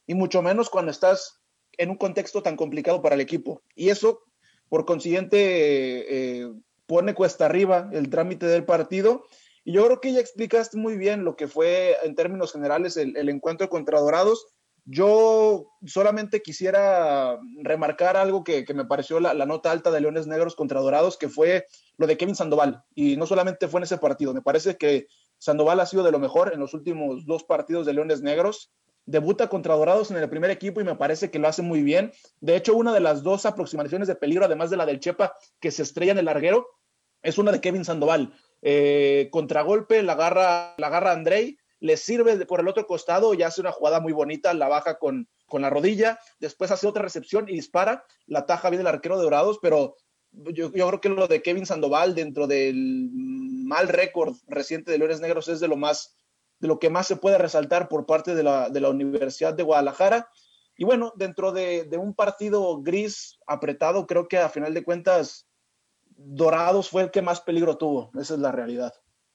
y 0.06 0.14
mucho 0.14 0.42
menos 0.42 0.70
cuando 0.70 0.90
estás 0.90 1.42
en 1.76 1.90
un 1.90 1.96
contexto 1.96 2.42
tan 2.42 2.56
complicado 2.56 3.02
para 3.02 3.14
el 3.14 3.20
equipo. 3.20 3.62
Y 3.74 3.90
eso, 3.90 4.20
por 4.68 4.84
consiguiente, 4.84 5.36
eh, 6.40 6.52
pone 6.86 7.14
cuesta 7.14 7.46
arriba 7.46 7.90
el 7.92 8.08
trámite 8.08 8.46
del 8.46 8.64
partido 8.64 9.24
y 9.64 9.72
yo 9.72 9.84
creo 9.84 10.00
que 10.00 10.12
ya 10.12 10.20
explicaste 10.20 10.76
muy 10.76 10.96
bien 10.96 11.24
lo 11.24 11.36
que 11.36 11.48
fue 11.48 11.96
en 12.02 12.14
términos 12.14 12.52
generales 12.52 12.96
el, 12.96 13.28
encuentro 13.28 13.68
contra 13.68 14.00
Dorados. 14.00 14.46
Yo 14.84 15.72
solamente 15.86 16.42
quisiera 16.42 17.38
remarcar 17.62 18.16
algo 18.16 18.42
que, 18.42 18.64
me 18.74 18.84
pareció 18.84 19.20
la, 19.20 19.34
nota 19.46 19.70
alta 19.70 19.90
de 19.90 20.00
Leones 20.00 20.26
Negros 20.26 20.56
contra 20.56 20.80
Dorados, 20.80 21.16
que 21.16 21.28
fue 21.28 21.66
lo 21.98 22.06
de 22.06 22.16
Kevin 22.16 22.34
Sandoval. 22.34 22.82
Y 22.94 23.16
no 23.16 23.26
solamente 23.26 23.68
fue 23.68 23.78
en 23.80 23.84
ese 23.84 23.98
partido, 23.98 24.34
me 24.34 24.42
parece 24.42 24.76
que 24.76 25.06
Sandoval 25.38 25.80
ha 25.80 25.86
sido 25.86 26.02
de 26.02 26.10
lo 26.10 26.18
mejor 26.18 26.52
en 26.52 26.60
los 26.60 26.74
últimos 26.74 27.26
dos 27.26 27.44
partidos 27.44 27.86
de 27.86 27.92
Leones 27.92 28.22
Negros. 28.22 28.72
debuta 29.04 29.48
contra 29.48 29.74
Dorados 29.74 30.12
en 30.12 30.16
el 30.16 30.30
primer 30.30 30.50
equipo 30.50 30.80
y 30.80 30.84
me 30.84 30.94
parece 30.94 31.30
que 31.30 31.38
lo 31.38 31.48
hace 31.48 31.62
muy 31.62 31.82
bien. 31.82 32.12
De 32.40 32.56
hecho, 32.56 32.74
una 32.74 32.92
de 32.92 33.00
las 33.00 33.22
dos 33.22 33.46
aproximaciones 33.46 34.08
de 34.08 34.14
peligro, 34.14 34.44
además 34.44 34.70
de 34.70 34.76
la 34.76 34.86
del 34.86 35.00
Chepa, 35.00 35.34
que 35.60 35.70
se 35.70 35.82
estrella 35.82 36.12
en 36.12 36.18
el 36.18 36.26
larguero, 36.26 36.68
es 37.22 37.38
una 37.38 37.52
de 37.52 37.60
Kevin 37.60 37.84
Sandoval. 37.84 38.34
Eh, 38.62 39.28
contragolpe, 39.32 40.02
la 40.02 40.12
agarra, 40.12 40.74
la 40.76 40.86
agarra 40.86 41.12
Andrei, 41.12 41.56
le 41.82 41.96
sirve 41.96 42.46
por 42.46 42.60
el 42.60 42.68
otro 42.68 42.86
costado 42.86 43.34
y 43.34 43.42
hace 43.42 43.60
una 43.60 43.72
jugada 43.72 43.98
muy 43.98 44.12
bonita, 44.12 44.54
la 44.54 44.68
baja 44.68 45.00
con, 45.00 45.28
con 45.46 45.62
la 45.62 45.68
rodilla, 45.68 46.16
después 46.38 46.70
hace 46.70 46.86
otra 46.86 47.02
recepción 47.02 47.48
y 47.48 47.54
dispara, 47.54 48.04
la 48.26 48.46
taja 48.46 48.70
bien 48.70 48.82
el 48.82 48.86
arquero 48.86 49.16
de 49.16 49.24
Dorados, 49.24 49.58
pero 49.60 49.96
yo, 50.30 50.70
yo, 50.72 50.86
creo 50.86 51.00
que 51.00 51.08
lo 51.08 51.26
de 51.26 51.42
Kevin 51.42 51.66
Sandoval 51.66 52.14
dentro 52.14 52.46
del 52.46 53.10
mal 53.12 53.88
récord 53.88 54.36
reciente 54.46 54.92
de 54.92 54.98
Leones 54.98 55.20
Negros 55.20 55.48
es 55.48 55.58
de 55.58 55.66
lo 55.66 55.76
más 55.76 56.16
de 56.60 56.68
lo 56.68 56.78
que 56.78 56.88
más 56.88 57.08
se 57.08 57.16
puede 57.16 57.36
resaltar 57.36 57.88
por 57.88 58.06
parte 58.06 58.36
de 58.36 58.44
la, 58.44 58.68
de 58.68 58.80
la 58.80 58.88
Universidad 58.88 59.52
de 59.52 59.64
Guadalajara. 59.64 60.30
Y 60.76 60.84
bueno, 60.84 61.12
dentro 61.16 61.50
de, 61.50 61.82
de, 61.82 61.96
un 61.96 62.14
partido 62.14 62.80
gris 62.80 63.40
apretado, 63.48 64.06
creo 64.06 64.28
que 64.28 64.38
a 64.38 64.48
final 64.48 64.72
de 64.72 64.84
cuentas 64.84 65.48
Dorados 66.10 66.88
fue 66.88 67.02
el 67.02 67.10
que 67.10 67.22
más 67.22 67.40
peligro 67.40 67.76
tuvo. 67.76 68.12
Esa 68.14 68.34
es 68.34 68.40
la 68.40 68.52
realidad. 68.52 68.94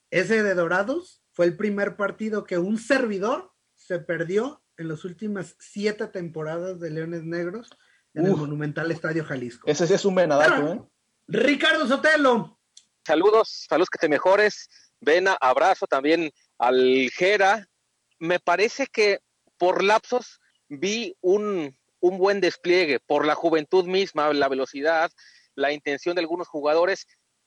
Ese 0.10 0.42
de 0.42 0.54
Dorados 0.54 1.22
fue 1.38 1.46
el 1.46 1.56
primer 1.56 1.98
partido 1.98 2.46
que 2.46 2.58
un 2.58 2.80
servidor 2.80 3.54
se 3.76 4.00
perdió 4.00 4.64
en 4.76 4.88
las 4.88 5.06
últimas 5.06 5.56
siete 5.60 6.08
temporadas 6.08 6.80
de 6.80 6.90
Leones 6.90 7.26
Negros 7.26 7.70
en 8.16 8.24
Uf, 8.24 8.30
el 8.30 8.38
Monumental 8.38 8.90
Estadio 8.90 9.24
Jalisco. 9.24 9.68
Ese 9.68 9.86
sí 9.86 9.94
es 9.94 10.04
un 10.04 10.16
venadato, 10.16 10.74
¿eh? 10.74 10.82
Ricardo 11.28 11.88
Sotelo. 11.88 12.60
Saludos, 13.06 13.68
saludos 13.70 13.92
que 13.92 14.00
te 14.00 14.10
mejores. 14.10 14.68
Ven, 15.00 15.28
abrazo 15.40 15.86
también 15.86 16.32
al 16.58 17.12
Jera. 17.16 17.70
Me 18.18 18.40
parece 18.40 18.88
que 18.88 19.20
por 19.60 19.84
lapsos 19.84 20.42
vi 20.70 21.16
un, 21.22 21.78
un 22.00 22.18
buen 22.18 22.42
despliegue, 22.42 23.00
por 23.00 23.28
la 23.28 23.36
juventud 23.36 23.86
misma, 23.86 24.34
la 24.34 24.50
velocidad, 24.50 25.12
la 25.54 25.72
intención 25.72 26.16
de 26.16 26.22
algunos 26.22 26.48
jugadores, 26.48 27.06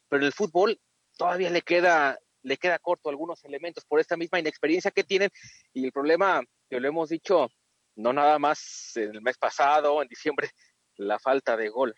pero 0.09 0.25
el 0.25 0.33
fútbol 0.33 0.81
todavía 1.17 1.51
le 1.51 1.63
queda, 1.63 2.21
le 2.43 2.57
queda 2.57 2.79
corto 2.79 3.09
algunos 3.09 3.45
elementos 3.45 3.85
por 3.85 4.01
esta 4.01 4.17
misma 4.17 4.39
inexperiencia 4.39 4.91
que 4.91 5.05
tienen 5.05 5.31
y 5.73 5.85
el 5.85 5.93
problema 5.93 6.43
que 6.69 6.81
lo 6.81 6.89
hemos 6.89 7.09
dicho 7.09 7.49
no 7.97 8.13
nada 8.13 8.39
más 8.39 8.93
el 8.97 9.21
mes 9.21 9.37
pasado, 9.37 10.03
en 10.03 10.09
diciembre, 10.09 10.51
la 10.97 11.19
falta 11.19 11.57
de 11.57 11.69
gol. 11.69 11.95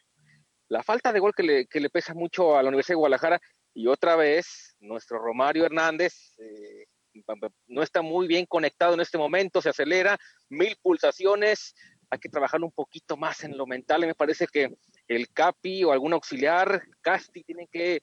La 0.69 0.83
falta 0.83 1.13
de 1.13 1.21
gol 1.21 1.33
que 1.35 1.43
le, 1.43 1.67
que 1.67 1.81
le 1.81 1.91
pesa 1.91 2.15
mucho 2.15 2.57
a 2.57 2.63
la 2.63 2.69
Universidad 2.69 2.95
de 2.95 3.01
Guadalajara 3.01 3.41
y 3.75 3.87
otra 3.87 4.17
vez 4.17 4.75
nuestro 4.81 5.19
Romario 5.19 5.65
Hernández 5.65 6.35
eh, 6.39 6.87
no 7.67 7.83
está 7.83 8.03
muy 8.03 8.27
bien 8.27 8.47
conectado 8.47 8.95
en 8.95 9.01
este 9.01 9.19
momento, 9.19 9.61
se 9.61 9.69
acelera, 9.69 10.19
mil 10.49 10.77
pulsaciones, 10.83 11.75
hay 12.11 12.19
que 12.19 12.29
trabajar 12.29 12.63
un 12.63 12.73
poquito 12.73 13.17
más 13.17 13.45
en 13.45 13.57
lo 13.57 13.67
mental. 13.67 14.05
Y 14.05 14.07
me 14.07 14.15
parece 14.15 14.47
que 14.47 14.75
el 15.09 15.31
Capi 15.33 15.85
o 15.85 15.93
algún 15.93 16.13
auxiliar, 16.13 16.83
Casti, 17.01 17.43
tienen 17.43 17.67
que, 17.71 18.03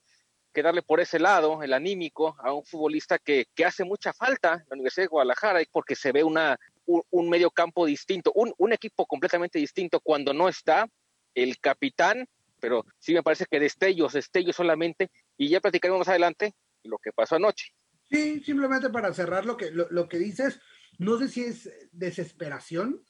que 0.52 0.62
darle 0.62 0.82
por 0.82 1.00
ese 1.00 1.18
lado, 1.18 1.62
el 1.62 1.72
anímico, 1.72 2.36
a 2.40 2.52
un 2.52 2.64
futbolista 2.64 3.18
que, 3.18 3.46
que, 3.54 3.64
hace 3.64 3.84
mucha 3.84 4.12
falta 4.12 4.54
en 4.54 4.66
la 4.68 4.74
Universidad 4.74 5.04
de 5.04 5.08
Guadalajara, 5.08 5.60
porque 5.70 5.94
se 5.94 6.12
ve 6.12 6.24
una, 6.24 6.58
un, 6.86 7.28
medio 7.28 7.50
campo 7.50 7.86
distinto, 7.86 8.32
un, 8.34 8.52
un 8.58 8.72
equipo 8.72 9.06
completamente 9.06 9.58
distinto 9.58 10.00
cuando 10.00 10.32
no 10.32 10.48
está 10.48 10.88
el 11.34 11.58
capitán, 11.58 12.26
pero 12.58 12.84
sí 12.98 13.14
me 13.14 13.22
parece 13.22 13.46
que 13.50 13.60
destellos, 13.60 14.12
destellos 14.12 14.56
solamente, 14.56 15.10
y 15.36 15.48
ya 15.48 15.60
platicaremos 15.60 16.00
más 16.00 16.08
adelante 16.08 16.54
lo 16.82 16.98
que 16.98 17.12
pasó 17.12 17.36
anoche. 17.36 17.72
Sí, 18.10 18.40
simplemente 18.40 18.90
para 18.90 19.12
cerrar 19.14 19.46
lo 19.46 19.56
que, 19.56 19.70
lo, 19.70 19.88
lo 19.90 20.08
que 20.08 20.18
dices, 20.18 20.60
no 20.98 21.18
sé 21.18 21.28
si 21.28 21.44
es 21.44 21.70
desesperación, 21.92 23.04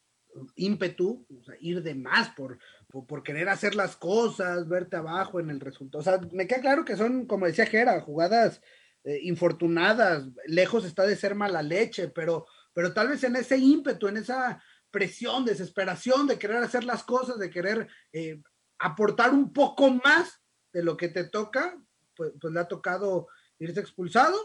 ímpetu, 0.54 1.26
o 1.38 1.44
sea, 1.44 1.54
ir 1.60 1.82
de 1.82 1.94
más 1.94 2.30
por, 2.30 2.58
por, 2.88 3.22
querer 3.22 3.48
hacer 3.48 3.74
las 3.74 3.96
cosas, 3.96 4.68
verte 4.68 4.96
abajo 4.96 5.40
en 5.40 5.50
el 5.50 5.60
resultado. 5.60 6.00
O 6.00 6.04
sea, 6.04 6.20
me 6.32 6.46
queda 6.46 6.60
claro 6.60 6.84
que 6.84 6.96
son, 6.96 7.26
como 7.26 7.46
decía 7.46 7.66
Gera, 7.66 8.00
jugadas 8.00 8.60
eh, 9.04 9.20
infortunadas, 9.22 10.28
lejos 10.46 10.84
está 10.84 11.06
de 11.06 11.16
ser 11.16 11.34
mala 11.34 11.62
leche, 11.62 12.08
pero, 12.08 12.46
pero 12.72 12.92
tal 12.92 13.08
vez 13.08 13.24
en 13.24 13.36
ese 13.36 13.56
ímpetu, 13.56 14.08
en 14.08 14.18
esa 14.18 14.62
presión, 14.90 15.44
desesperación 15.44 16.26
de 16.26 16.38
querer 16.38 16.58
hacer 16.58 16.84
las 16.84 17.04
cosas, 17.04 17.38
de 17.38 17.50
querer 17.50 17.88
eh, 18.12 18.40
aportar 18.78 19.32
un 19.32 19.52
poco 19.52 19.90
más 19.90 20.40
de 20.72 20.82
lo 20.82 20.96
que 20.96 21.08
te 21.08 21.24
toca, 21.24 21.76
pues, 22.16 22.32
pues 22.40 22.52
le 22.52 22.60
ha 22.60 22.68
tocado 22.68 23.28
irse 23.58 23.80
expulsado 23.80 24.36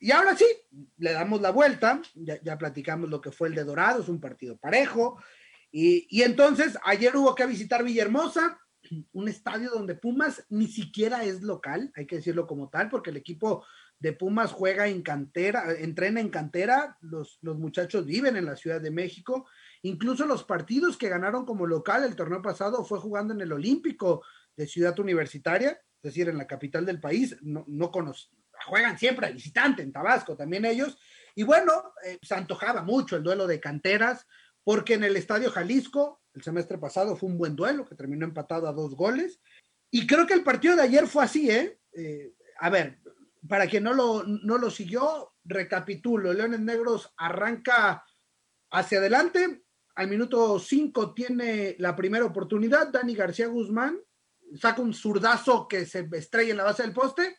y 0.00 0.10
ahora 0.10 0.36
sí, 0.36 0.46
le 0.98 1.12
damos 1.12 1.40
la 1.40 1.50
vuelta, 1.50 2.02
ya, 2.14 2.40
ya, 2.42 2.58
platicamos 2.58 3.08
lo 3.10 3.20
que 3.20 3.30
fue 3.30 3.48
el 3.48 3.54
de 3.54 3.64
Dorados, 3.64 4.08
un 4.08 4.20
partido 4.20 4.56
parejo, 4.56 5.22
y, 5.70 6.06
y, 6.10 6.22
entonces 6.22 6.76
ayer 6.84 7.14
hubo 7.16 7.34
que 7.34 7.46
visitar 7.46 7.84
Villahermosa, 7.84 8.58
un 9.12 9.28
estadio 9.28 9.70
donde 9.70 9.94
Pumas 9.94 10.44
ni 10.48 10.66
siquiera 10.66 11.22
es 11.22 11.42
local, 11.42 11.92
hay 11.94 12.06
que 12.06 12.16
decirlo 12.16 12.46
como 12.46 12.68
tal, 12.68 12.88
porque 12.88 13.10
el 13.10 13.16
equipo 13.16 13.64
de 14.00 14.14
Pumas 14.14 14.50
juega 14.50 14.88
en 14.88 15.02
cantera, 15.02 15.72
entrena 15.78 16.20
en 16.20 16.30
cantera, 16.30 16.96
los, 17.02 17.38
los 17.42 17.58
muchachos 17.58 18.06
viven 18.06 18.36
en 18.36 18.46
la 18.46 18.56
Ciudad 18.56 18.80
de 18.80 18.90
México, 18.90 19.46
incluso 19.82 20.26
los 20.26 20.44
partidos 20.44 20.96
que 20.96 21.10
ganaron 21.10 21.44
como 21.44 21.66
local 21.66 22.04
el 22.04 22.16
torneo 22.16 22.40
pasado 22.40 22.84
fue 22.84 22.98
jugando 22.98 23.34
en 23.34 23.42
el 23.42 23.52
Olímpico 23.52 24.22
de 24.56 24.66
Ciudad 24.66 24.98
Universitaria, 24.98 25.72
es 26.02 26.14
decir, 26.14 26.30
en 26.30 26.38
la 26.38 26.46
capital 26.46 26.86
del 26.86 26.98
país, 26.98 27.36
no, 27.42 27.64
no, 27.68 27.90
conoce, 27.90 28.28
juegan 28.66 28.98
siempre 28.98 29.26
a 29.26 29.30
visitante 29.30 29.82
en 29.82 29.92
Tabasco, 29.92 30.36
también 30.36 30.64
ellos. 30.64 30.98
Y 31.34 31.42
bueno, 31.42 31.72
eh, 32.04 32.18
se 32.22 32.34
antojaba 32.34 32.82
mucho 32.82 33.16
el 33.16 33.22
duelo 33.22 33.46
de 33.46 33.60
canteras, 33.60 34.26
porque 34.64 34.94
en 34.94 35.04
el 35.04 35.16
Estadio 35.16 35.50
Jalisco, 35.50 36.20
el 36.34 36.42
semestre 36.42 36.78
pasado 36.78 37.16
fue 37.16 37.28
un 37.28 37.38
buen 37.38 37.56
duelo, 37.56 37.86
que 37.86 37.94
terminó 37.94 38.24
empatado 38.26 38.68
a 38.68 38.72
dos 38.72 38.94
goles. 38.94 39.40
Y 39.90 40.06
creo 40.06 40.26
que 40.26 40.34
el 40.34 40.44
partido 40.44 40.76
de 40.76 40.82
ayer 40.82 41.06
fue 41.06 41.24
así, 41.24 41.50
¿eh? 41.50 41.78
eh 41.92 42.34
a 42.58 42.68
ver, 42.70 42.98
para 43.48 43.66
quien 43.66 43.84
no 43.84 43.94
lo, 43.94 44.22
no 44.24 44.58
lo 44.58 44.70
siguió, 44.70 45.32
recapitulo, 45.44 46.32
Leones 46.32 46.60
Negros 46.60 47.12
arranca 47.16 48.04
hacia 48.70 48.98
adelante, 48.98 49.64
al 49.94 50.08
minuto 50.08 50.58
5 50.58 51.14
tiene 51.14 51.74
la 51.78 51.96
primera 51.96 52.24
oportunidad, 52.24 52.88
Dani 52.88 53.14
García 53.14 53.48
Guzmán 53.48 53.98
saca 54.58 54.82
un 54.82 54.94
zurdazo 54.94 55.68
que 55.68 55.86
se 55.86 56.08
estrella 56.12 56.50
en 56.50 56.56
la 56.56 56.64
base 56.64 56.82
del 56.82 56.92
poste, 56.92 57.38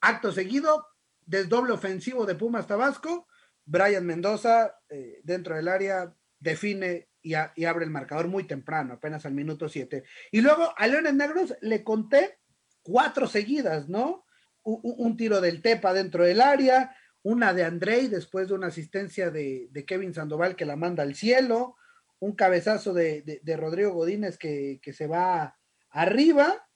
Acto 0.00 0.32
seguido, 0.32 0.86
desdoble 1.26 1.72
ofensivo 1.72 2.26
de 2.26 2.34
Pumas 2.34 2.66
Tabasco, 2.66 3.26
Brian 3.64 4.06
Mendoza 4.06 4.78
eh, 4.88 5.20
dentro 5.22 5.54
del 5.54 5.68
área 5.68 6.14
define 6.38 7.08
y, 7.22 7.34
abre 7.34 7.84
el 7.84 7.90
marcador 7.90 8.28
muy 8.28 8.44
temprano, 8.44 8.94
apenas 8.94 9.26
al 9.26 9.34
minuto 9.34 9.68
7. 9.68 10.04
Y 10.32 10.40
luego 10.40 10.72
a 10.76 10.86
Leones 10.86 11.14
Negros 11.14 11.54
le 11.60 11.84
conté 11.84 12.38
cuatro 12.82 13.26
seguidas, 13.26 13.88
¿no? 13.88 14.24
Un, 14.62 15.16
tiro 15.16 15.40
del 15.40 15.62
Tepa 15.62 15.92
dentro 15.92 16.24
del 16.24 16.40
área, 16.40 16.94
una 17.22 17.52
de 17.52 17.64
Andrei 17.64 18.08
después 18.08 18.48
de 18.48 18.54
una 18.54 18.68
asistencia 18.68 19.30
de, 19.30 19.68
de 19.70 19.84
Kevin 19.84 20.14
Sandoval 20.14 20.56
que 20.56 20.66
la 20.66 20.76
manda 20.76 21.02
al 21.02 21.14
cielo, 21.14 21.76
un 22.18 22.34
cabezazo 22.34 22.92
de, 22.92 23.22
de, 23.22 23.40
de 23.42 23.56
Rodrigo 23.56 23.92
Godínez 23.92 24.36
que, 24.36 24.80
que 24.82 24.92
se 24.92 25.06
va 25.06 25.58
arriba 25.90 26.68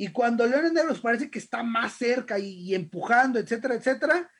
y 0.00 0.08
cuando 0.08 0.46
Leones 0.46 0.72
Negros 0.72 0.98
parece 0.98 1.30
que 1.30 1.38
está 1.38 1.62
más 1.62 1.92
cerca 1.92 2.38
y, 2.38 2.74
empujando, 2.74 3.38
etcétera, 3.38 3.74
etcétera, 3.74 4.30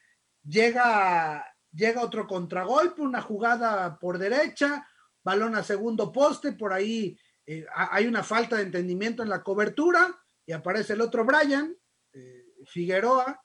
llega, 0.42 1.44
llega 1.70 2.00
otro 2.00 2.26
contragolpe, 2.26 3.02
una 3.02 3.20
jugada 3.20 3.98
por 3.98 4.16
derecha, 4.16 4.88
balón 5.22 5.54
a 5.54 5.62
segundo 5.62 6.12
poste, 6.12 6.52
por 6.52 6.72
ahí 6.72 7.14
eh, 7.44 7.66
hay 7.74 8.06
una 8.06 8.22
falta 8.22 8.56
de 8.56 8.62
entendimiento 8.62 9.22
en 9.22 9.28
la 9.28 9.42
cobertura 9.42 10.18
y 10.46 10.52
aparece 10.52 10.94
el 10.94 11.02
otro 11.02 11.26
Brian, 11.26 11.76
eh, 12.14 12.46
Figueroa, 12.64 13.44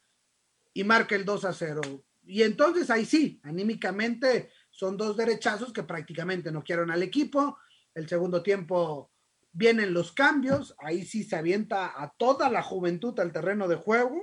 y 0.74 0.86
marca 0.86 1.15
el 1.15 1.25
2 1.25 1.43
a 1.43 1.51
0. 1.51 1.81
Y 2.24 2.43
entonces 2.43 2.89
ahí 2.91 3.03
sí, 3.03 3.41
anímicamente 3.43 4.51
son 4.72 4.95
dos 4.95 5.17
derechazos 5.17 5.74
que 5.74 5.84
prácticamente 5.84 6.50
no 6.50 6.63
quieren 6.63 6.91
al 6.91 7.03
equipo. 7.03 7.57
El 7.93 8.07
segundo 8.07 8.41
tiempo 8.41 9.12
vienen 9.55 9.93
los 9.93 10.12
cambios, 10.12 10.75
ahí 10.79 11.05
sí 11.05 11.24
se 11.24 11.38
avienta 11.38 11.93
a 11.95 12.13
toda 12.17 12.50
la 12.50 12.62
juventud 12.62 13.17
al 13.19 13.31
terreno 13.31 13.67
de 13.67 13.77
juego. 13.77 14.21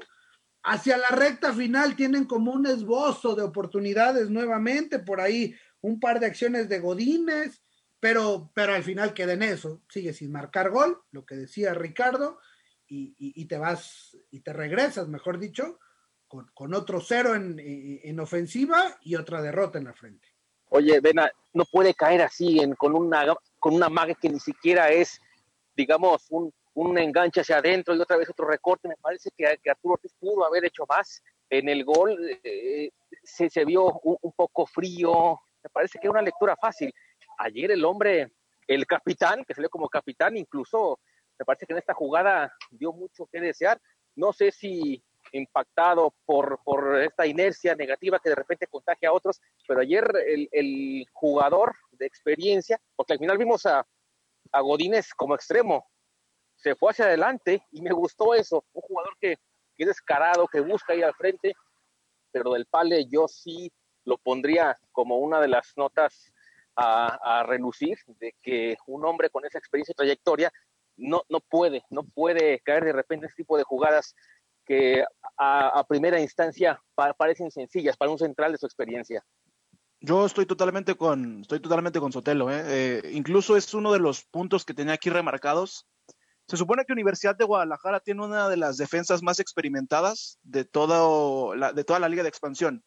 Hacia 0.62 0.98
la 0.98 1.08
recta 1.08 1.52
final 1.52 1.96
tienen 1.96 2.26
como 2.26 2.52
un 2.52 2.66
esbozo 2.66 3.34
de 3.34 3.42
oportunidades 3.42 4.28
nuevamente, 4.28 4.98
por 4.98 5.20
ahí 5.20 5.54
un 5.80 5.98
par 5.98 6.20
de 6.20 6.26
acciones 6.26 6.68
de 6.68 6.78
Godínez, 6.80 7.62
pero, 7.98 8.52
pero 8.54 8.74
al 8.74 8.82
final 8.82 9.14
queda 9.14 9.32
en 9.32 9.42
eso, 9.42 9.82
sigue 9.88 10.12
sin 10.12 10.30
marcar 10.30 10.70
gol, 10.70 11.02
lo 11.10 11.24
que 11.24 11.34
decía 11.34 11.72
Ricardo, 11.72 12.38
y, 12.86 13.14
y, 13.18 13.40
y 13.40 13.46
te 13.46 13.56
vas 13.56 14.16
y 14.30 14.40
te 14.40 14.52
regresas, 14.52 15.08
mejor 15.08 15.38
dicho, 15.38 15.78
con, 16.28 16.46
con 16.52 16.74
otro 16.74 17.00
cero 17.00 17.34
en, 17.34 17.58
en, 17.58 18.20
ofensiva 18.20 18.98
y 19.02 19.14
otra 19.14 19.40
derrota 19.40 19.78
en 19.78 19.84
la 19.84 19.94
frente. 19.94 20.28
Oye, 20.68 21.00
Vena, 21.00 21.30
no 21.54 21.64
puede 21.64 21.94
caer 21.94 22.22
así 22.22 22.60
en, 22.60 22.74
con 22.74 22.94
una 22.94 23.24
con 23.62 23.74
una 23.76 23.88
maga 23.88 24.14
que 24.14 24.28
ni 24.28 24.40
siquiera 24.40 24.90
es, 24.90 25.20
digamos, 25.76 26.26
un, 26.30 26.52
un 26.74 26.98
enganche 26.98 27.42
hacia 27.42 27.58
adentro 27.58 27.94
y 27.94 28.00
otra 28.00 28.16
vez 28.16 28.28
otro 28.28 28.44
recorte. 28.44 28.88
Me 28.88 28.96
parece 28.96 29.30
que, 29.36 29.56
que 29.62 29.70
Arturo 29.70 29.94
Ortiz 29.94 30.12
pudo 30.18 30.44
haber 30.44 30.64
hecho 30.64 30.84
más. 30.88 31.22
En 31.48 31.68
el 31.68 31.84
gol 31.84 32.18
eh, 32.42 32.90
se, 33.22 33.48
se, 33.48 33.64
vio 33.64 34.00
un, 34.02 34.16
un, 34.20 34.32
poco 34.32 34.66
frío, 34.66 35.38
me 35.62 35.70
parece 35.70 36.00
que 36.00 36.08
es 36.08 36.10
una 36.10 36.22
lectura 36.22 36.56
fácil. 36.56 36.92
Ayer 37.38 37.70
el 37.70 37.84
hombre, 37.84 38.32
el 38.66 38.84
capitán, 38.84 39.44
que 39.44 39.54
salió 39.54 39.70
como 39.70 39.88
capitán, 39.88 40.36
incluso 40.36 40.98
me 41.38 41.44
parece 41.44 41.64
que 41.64 41.72
en 41.72 41.78
esta 41.78 41.94
jugada 41.94 42.52
dio 42.68 42.92
mucho 42.92 43.28
que 43.30 43.40
desear. 43.40 43.80
No 44.16 44.32
sé 44.32 44.50
si 44.50 45.00
impactado 45.30 46.12
por, 46.26 46.58
por 46.64 47.00
esta 47.00 47.26
inercia 47.26 47.76
negativa 47.76 48.18
que 48.18 48.30
de 48.30 48.34
repente 48.34 48.66
contagia 48.66 49.10
a 49.10 49.12
otros, 49.12 49.40
pero 49.68 49.80
ayer 49.80 50.04
el, 50.26 50.48
el 50.50 51.06
jugador 51.12 51.76
experiencia, 52.06 52.80
porque 52.96 53.14
al 53.14 53.18
final 53.18 53.38
vimos 53.38 53.66
a, 53.66 53.86
a 54.52 54.60
Godínez 54.60 55.14
como 55.14 55.34
extremo, 55.34 55.86
se 56.56 56.74
fue 56.74 56.90
hacia 56.90 57.06
adelante 57.06 57.62
y 57.70 57.82
me 57.82 57.92
gustó 57.92 58.34
eso, 58.34 58.64
un 58.72 58.82
jugador 58.82 59.16
que, 59.20 59.36
que 59.76 59.84
es 59.84 59.88
descarado, 59.88 60.46
que 60.46 60.60
busca 60.60 60.94
ir 60.94 61.04
al 61.04 61.14
frente, 61.14 61.54
pero 62.30 62.52
del 62.52 62.66
Pale 62.66 63.06
yo 63.06 63.26
sí 63.28 63.72
lo 64.04 64.18
pondría 64.18 64.78
como 64.92 65.18
una 65.18 65.40
de 65.40 65.48
las 65.48 65.72
notas 65.76 66.32
a, 66.76 67.40
a, 67.40 67.42
relucir 67.42 67.98
de 68.18 68.34
que 68.42 68.76
un 68.86 69.04
hombre 69.04 69.28
con 69.28 69.44
esa 69.44 69.58
experiencia 69.58 69.92
y 69.92 69.94
trayectoria 69.94 70.50
no, 70.96 71.22
no 71.28 71.40
puede, 71.40 71.84
no 71.90 72.02
puede 72.02 72.60
caer 72.60 72.84
de 72.84 72.92
repente 72.92 73.26
en 73.26 73.30
este 73.30 73.42
tipo 73.42 73.58
de 73.58 73.64
jugadas 73.64 74.14
que 74.64 75.04
a, 75.36 75.84
primera 75.88 76.20
instancia 76.20 76.80
pa 76.94 77.12
parecen 77.14 77.50
sencillas 77.50 77.96
para 77.96 78.10
un 78.10 78.18
central 78.18 78.52
de 78.52 78.58
su 78.58 78.66
experiencia. 78.66 79.24
Yo 80.04 80.26
estoy 80.26 80.46
totalmente 80.46 80.96
con, 80.96 81.42
estoy 81.42 81.60
totalmente 81.60 82.00
con 82.00 82.10
Sotelo. 82.10 82.50
¿eh? 82.50 82.62
Eh, 82.66 83.10
incluso 83.12 83.56
es 83.56 83.72
uno 83.72 83.92
de 83.92 84.00
los 84.00 84.24
puntos 84.24 84.64
que 84.64 84.74
tenía 84.74 84.94
aquí 84.94 85.10
remarcados. 85.10 85.86
Se 86.48 86.56
supone 86.56 86.84
que 86.84 86.92
Universidad 86.92 87.36
de 87.36 87.44
Guadalajara 87.44 88.00
tiene 88.00 88.24
una 88.24 88.48
de 88.48 88.56
las 88.56 88.76
defensas 88.78 89.22
más 89.22 89.38
experimentadas 89.38 90.40
de, 90.42 90.64
todo 90.64 91.54
la, 91.54 91.72
de 91.72 91.84
toda 91.84 92.00
la 92.00 92.08
liga 92.08 92.24
de 92.24 92.28
expansión. 92.28 92.84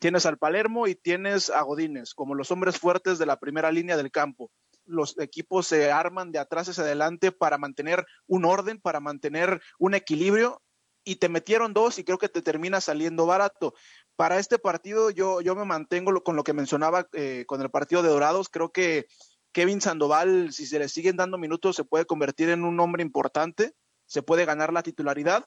Tienes 0.00 0.26
al 0.26 0.38
Palermo 0.38 0.88
y 0.88 0.96
tienes 0.96 1.50
a 1.50 1.62
Godínez 1.62 2.14
como 2.14 2.34
los 2.34 2.50
hombres 2.50 2.80
fuertes 2.80 3.18
de 3.18 3.26
la 3.26 3.38
primera 3.38 3.70
línea 3.70 3.96
del 3.96 4.10
campo. 4.10 4.50
Los 4.86 5.16
equipos 5.20 5.68
se 5.68 5.92
arman 5.92 6.32
de 6.32 6.40
atrás 6.40 6.68
hacia 6.68 6.82
adelante 6.82 7.30
para 7.30 7.58
mantener 7.58 8.04
un 8.26 8.44
orden, 8.44 8.80
para 8.80 8.98
mantener 8.98 9.62
un 9.78 9.94
equilibrio 9.94 10.60
y 11.06 11.16
te 11.16 11.28
metieron 11.28 11.72
dos 11.72 11.98
y 11.98 12.04
creo 12.04 12.18
que 12.18 12.28
te 12.28 12.42
termina 12.42 12.80
saliendo 12.80 13.26
barato. 13.26 13.74
Para 14.16 14.38
este 14.38 14.58
partido 14.58 15.10
yo, 15.10 15.40
yo 15.40 15.54
me 15.54 15.64
mantengo 15.64 16.20
con 16.22 16.34
lo 16.34 16.42
que 16.42 16.52
mencionaba 16.52 17.06
eh, 17.12 17.44
con 17.46 17.62
el 17.62 17.70
partido 17.70 18.02
de 18.02 18.08
Dorados. 18.08 18.48
Creo 18.48 18.72
que 18.72 19.06
Kevin 19.52 19.80
Sandoval, 19.80 20.52
si 20.52 20.66
se 20.66 20.80
le 20.80 20.88
siguen 20.88 21.16
dando 21.16 21.38
minutos, 21.38 21.76
se 21.76 21.84
puede 21.84 22.06
convertir 22.06 22.50
en 22.50 22.64
un 22.64 22.80
hombre 22.80 23.04
importante, 23.04 23.72
se 24.04 24.22
puede 24.22 24.44
ganar 24.44 24.72
la 24.72 24.82
titularidad. 24.82 25.46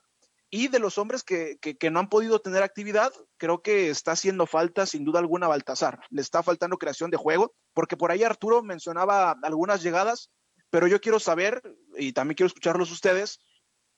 Y 0.50 0.70
de 0.70 0.80
los 0.80 0.98
hombres 0.98 1.24
que, 1.24 1.58
que, 1.62 1.78
que, 1.78 1.92
no 1.92 2.00
han 2.00 2.10
podido 2.10 2.39
tener 2.39 2.63
actividad, 2.63 3.12
creo 3.38 3.62
que 3.62 3.89
está 3.89 4.13
haciendo 4.13 4.48
falta 4.48 4.86
sin 4.86 5.04
duda 5.04 5.20
alguna 5.20 5.50
Baltasar. 5.50 6.00
Le 6.10 6.22
está 6.22 6.42
faltando 6.42 6.78
creación 6.78 7.12
de 7.12 7.18
juego, 7.18 7.54
porque 7.74 7.98
por 7.98 8.12
ahí 8.12 8.24
Arturo 8.24 8.63
mencionaba 8.63 9.36
algunas 9.44 9.84
llegadas, 9.84 10.32
pero 10.72 10.88
yo 10.88 11.01
quiero 11.01 11.20
saber, 11.20 11.62
y 11.98 12.13
también 12.13 12.36
quiero 12.36 12.48
escucharlos 12.48 12.92
ustedes, 12.92 13.39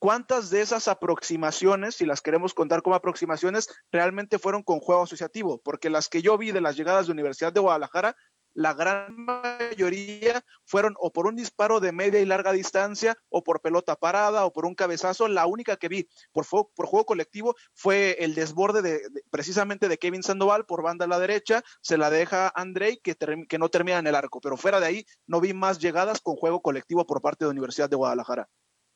cuántas 0.02 0.50
de 0.50 0.62
esas 0.62 0.88
aproximaciones, 0.88 1.94
si 1.94 2.08
las 2.08 2.22
queremos 2.22 2.56
contar 2.56 2.82
como 2.82 2.96
aproximaciones, 2.96 3.70
realmente 3.92 4.40
fueron 4.40 4.64
con 4.64 4.80
juego 4.80 5.04
asociativo, 5.04 5.62
porque 5.64 5.92
las 5.92 6.10
que 6.10 6.24
yo 6.24 6.40
vi 6.40 6.52
de 6.52 6.60
las 6.60 6.76
llegadas 6.76 7.06
de 7.06 7.12
Universidad 7.12 7.54
de 7.54 7.60
Guadalajara, 7.60 8.16
la 8.56 8.74
gran 8.74 9.16
mayoría 9.16 10.44
fueron 10.66 10.96
o 11.00 11.14
por 11.14 11.28
un 11.28 11.36
disparo 11.36 11.80
de 11.80 11.92
media 11.92 12.20
y 12.20 12.26
larga 12.26 12.52
distancia, 12.52 13.16
o 13.30 13.44
por 13.44 13.62
pelota 13.62 13.96
parada, 13.96 14.44
o 14.46 14.52
por 14.52 14.66
un 14.66 14.74
cabezazo. 14.74 15.28
La 15.28 15.46
única 15.46 15.78
que 15.78 15.88
vi 15.88 16.10
por, 16.32 16.48
por 16.50 16.88
juego 16.88 17.06
colectivo 17.06 17.56
fue 17.76 18.18
el 18.22 18.34
desborde 18.34 18.82
de, 18.82 19.02
precisamente 19.30 19.88
de 19.88 20.00
Kevin 20.00 20.24
Sandoval 20.24 20.66
por 20.66 20.82
banda 20.82 21.06
a 21.06 21.10
la 21.10 21.20
derecha, 21.20 21.62
se 21.80 22.00
la 22.00 22.10
deja 22.10 22.52
Andrei 22.56 22.98
que, 22.98 23.16
que 23.48 23.60
no 23.60 23.70
termina 23.70 24.00
en 24.00 24.08
el 24.08 24.16
arco, 24.16 24.42
pero 24.42 24.58
fuera 24.58 24.80
de 24.80 24.88
ahí 24.88 25.06
no 25.28 25.42
vi 25.42 25.54
más 25.54 25.78
llegadas 25.78 26.22
con 26.22 26.38
juego 26.38 26.64
colectivo 26.64 27.06
por 27.06 27.22
parte 27.22 27.46
de 27.46 27.52
Universidad 27.52 27.88
de 27.88 27.98
Guadalajara. 27.98 28.50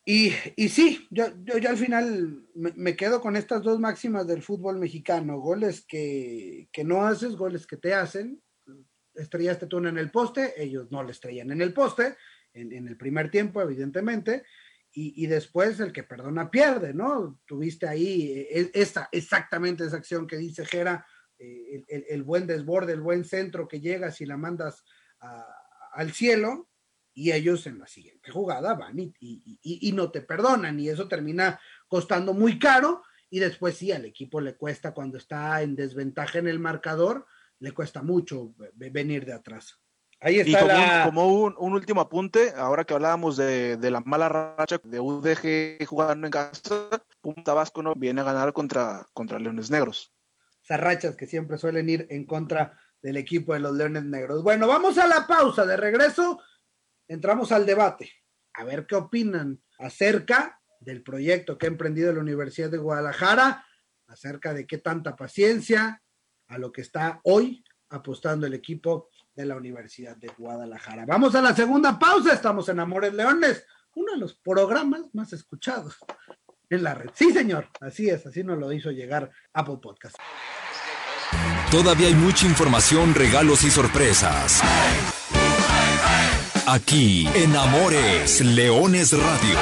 Y, 0.08 0.32
y 0.56 0.70
sí, 0.70 1.08
yo, 1.10 1.26
yo, 1.44 1.58
yo, 1.58 1.70
al 1.70 1.78
final 1.78 2.48
me, 2.54 2.96
quedo 2.96 3.22
con 3.22 3.36
estas 3.36 3.64
dos 3.64 3.80
máximas 3.80 4.28
del 4.28 4.44
fútbol 4.44 4.78
mexicano, 4.78 5.40
goles 5.40 5.84
que, 5.84 6.70
que 6.72 6.84
no 6.84 7.08
haces, 7.08 7.36
goles 7.36 7.66
que 7.66 7.78
te 7.78 7.96
hacen. 7.96 8.40
Estrellaste 9.16 9.66
tú 9.66 9.80
en 9.80 9.98
el 9.98 10.12
poste, 10.12 10.54
ellos 10.62 10.92
no 10.92 11.04
le 11.04 11.12
estrellan 11.12 11.52
en 11.52 11.62
el 11.62 11.74
poste, 11.74 12.18
en, 12.54 12.72
en 12.72 12.88
el 12.88 12.98
primer 12.98 13.32
tiempo, 13.32 13.62
evidentemente, 13.62 14.44
y, 14.92 15.24
y, 15.24 15.26
después 15.26 15.80
el 15.80 15.92
que 15.92 16.04
perdona 16.04 16.52
pierde, 16.52 16.94
¿no? 16.94 17.42
Tuviste 17.48 17.88
ahí 17.88 18.48
esta, 18.74 19.10
exactamente 19.12 19.86
esa 19.86 19.98
acción 19.98 20.28
que 20.28 20.38
dice 20.38 20.66
Jera, 20.66 21.06
eh, 21.40 21.84
el, 21.88 22.06
el, 22.08 22.24
buen 22.24 22.46
desborde, 22.46 22.94
el 22.94 23.02
buen 23.02 23.26
centro 23.26 23.68
que 23.68 23.82
llegas 23.82 24.22
y 24.22 24.26
la 24.26 24.38
mandas 24.38 24.86
al 25.94 26.12
cielo, 26.14 26.70
y 27.16 27.32
ellos 27.32 27.66
en 27.66 27.80
la 27.80 27.88
siguiente 27.88 28.30
jugada 28.30 28.76
van 28.76 29.00
y, 29.00 29.14
y, 29.20 29.42
y, 29.64 29.90
y, 29.90 29.92
no 29.94 30.12
te 30.12 30.22
perdonan 30.22 30.80
y 30.80 30.90
eso 30.90 31.08
termina 31.08 31.60
costando 31.88 32.34
muy 32.34 32.60
caro 32.60 33.04
y 33.30 33.40
después 33.40 33.78
sí 33.78 33.92
al 33.92 34.06
equipo 34.06 34.42
le 34.42 34.56
cuesta 34.56 34.94
cuando 34.94 35.18
está 35.18 35.62
en 35.62 35.76
desventaja 35.76 36.40
en 36.40 36.48
el 36.48 36.60
marcador, 36.60 37.26
le 37.60 37.72
cuesta 37.72 38.04
mucho 38.04 38.54
venir 38.76 39.26
de 39.26 39.34
atrás. 39.34 39.80
Ahí 40.20 40.40
está 40.40 40.52
y 40.52 40.54
como, 40.54 40.68
la... 40.68 41.04
como 41.06 41.44
un, 41.44 41.56
un, 41.58 41.74
último 41.74 42.02
apunte, 42.02 42.54
ahora 42.56 42.84
que 42.84 42.94
hablábamos 42.94 43.38
de, 43.38 43.78
de, 43.78 43.92
la 43.92 44.02
mala 44.02 44.30
racha 44.30 44.80
de 44.84 45.00
UDG 45.00 45.86
jugando 45.86 46.28
en 46.28 46.32
casa, 46.32 46.90
Punta 47.22 47.54
Vasco 47.54 47.82
no 47.82 47.96
viene 47.96 48.22
a 48.22 48.26
ganar 48.26 48.54
contra, 48.54 49.06
contra 49.14 49.40
Leones 49.40 49.72
Negros. 49.72 50.14
Esas 50.64 50.80
rachas 50.80 51.16
que 51.16 51.28
siempre 51.28 51.58
suelen 51.58 51.90
ir 51.90 52.08
en 52.10 52.26
contra 52.26 52.80
del 53.02 53.18
equipo 53.18 53.54
de 53.54 53.60
los 53.60 53.76
Leones 53.76 54.04
Negros. 54.04 54.42
Bueno, 54.42 54.68
vamos 54.68 54.98
a 54.98 55.08
la 55.08 55.28
pausa 55.28 55.66
de 55.66 55.78
regreso 55.78 56.40
entramos 57.08 57.52
al 57.52 57.66
debate, 57.66 58.12
a 58.54 58.64
ver 58.64 58.86
qué 58.86 58.96
opinan 58.96 59.62
acerca 59.80 60.60
del 60.80 61.04
proyecto 61.04 61.58
que 61.58 61.66
ha 61.66 61.70
emprendido 61.70 62.14
la 62.14 62.22
Universidad 62.22 62.70
de 62.70 62.78
Guadalajara, 62.78 63.66
acerca 64.08 64.54
de 64.54 64.68
qué 64.68 64.78
tanta 64.78 65.16
paciencia 65.16 66.02
a 66.48 66.58
lo 66.58 66.72
que 66.72 66.82
está 66.82 67.20
hoy 67.24 67.64
apostando 67.90 68.46
el 68.46 68.54
equipo 68.54 69.10
de 69.36 69.46
la 69.46 69.56
Universidad 69.56 70.16
de 70.16 70.32
Guadalajara. 70.38 71.06
Vamos 71.06 71.36
a 71.36 71.42
la 71.42 71.56
segunda 71.56 71.98
pausa, 71.98 72.34
estamos 72.34 72.70
en 72.70 72.80
Amores 72.80 73.14
Leones, 73.14 73.66
uno 73.96 74.14
de 74.14 74.20
los 74.20 74.36
programas 74.36 75.02
más 75.14 75.34
escuchados 75.34 75.98
en 76.70 76.84
la 76.84 76.94
red. 76.94 77.10
Sí, 77.14 77.32
señor, 77.32 77.70
así 77.82 78.10
es, 78.10 78.26
así 78.26 78.44
nos 78.44 78.58
lo 78.58 78.72
hizo 78.72 78.92
llegar 78.92 79.32
Apple 79.54 79.80
Podcast. 79.82 80.16
Todavía 81.72 82.08
hay 82.08 82.14
mucha 82.14 82.46
información, 82.46 83.14
regalos 83.14 83.64
y 83.64 83.72
sorpresas. 83.72 84.62
Aquí 86.68 87.28
en 87.36 87.56
Amores 87.56 88.42
Leones 88.42 89.12
Radio. 89.12 89.56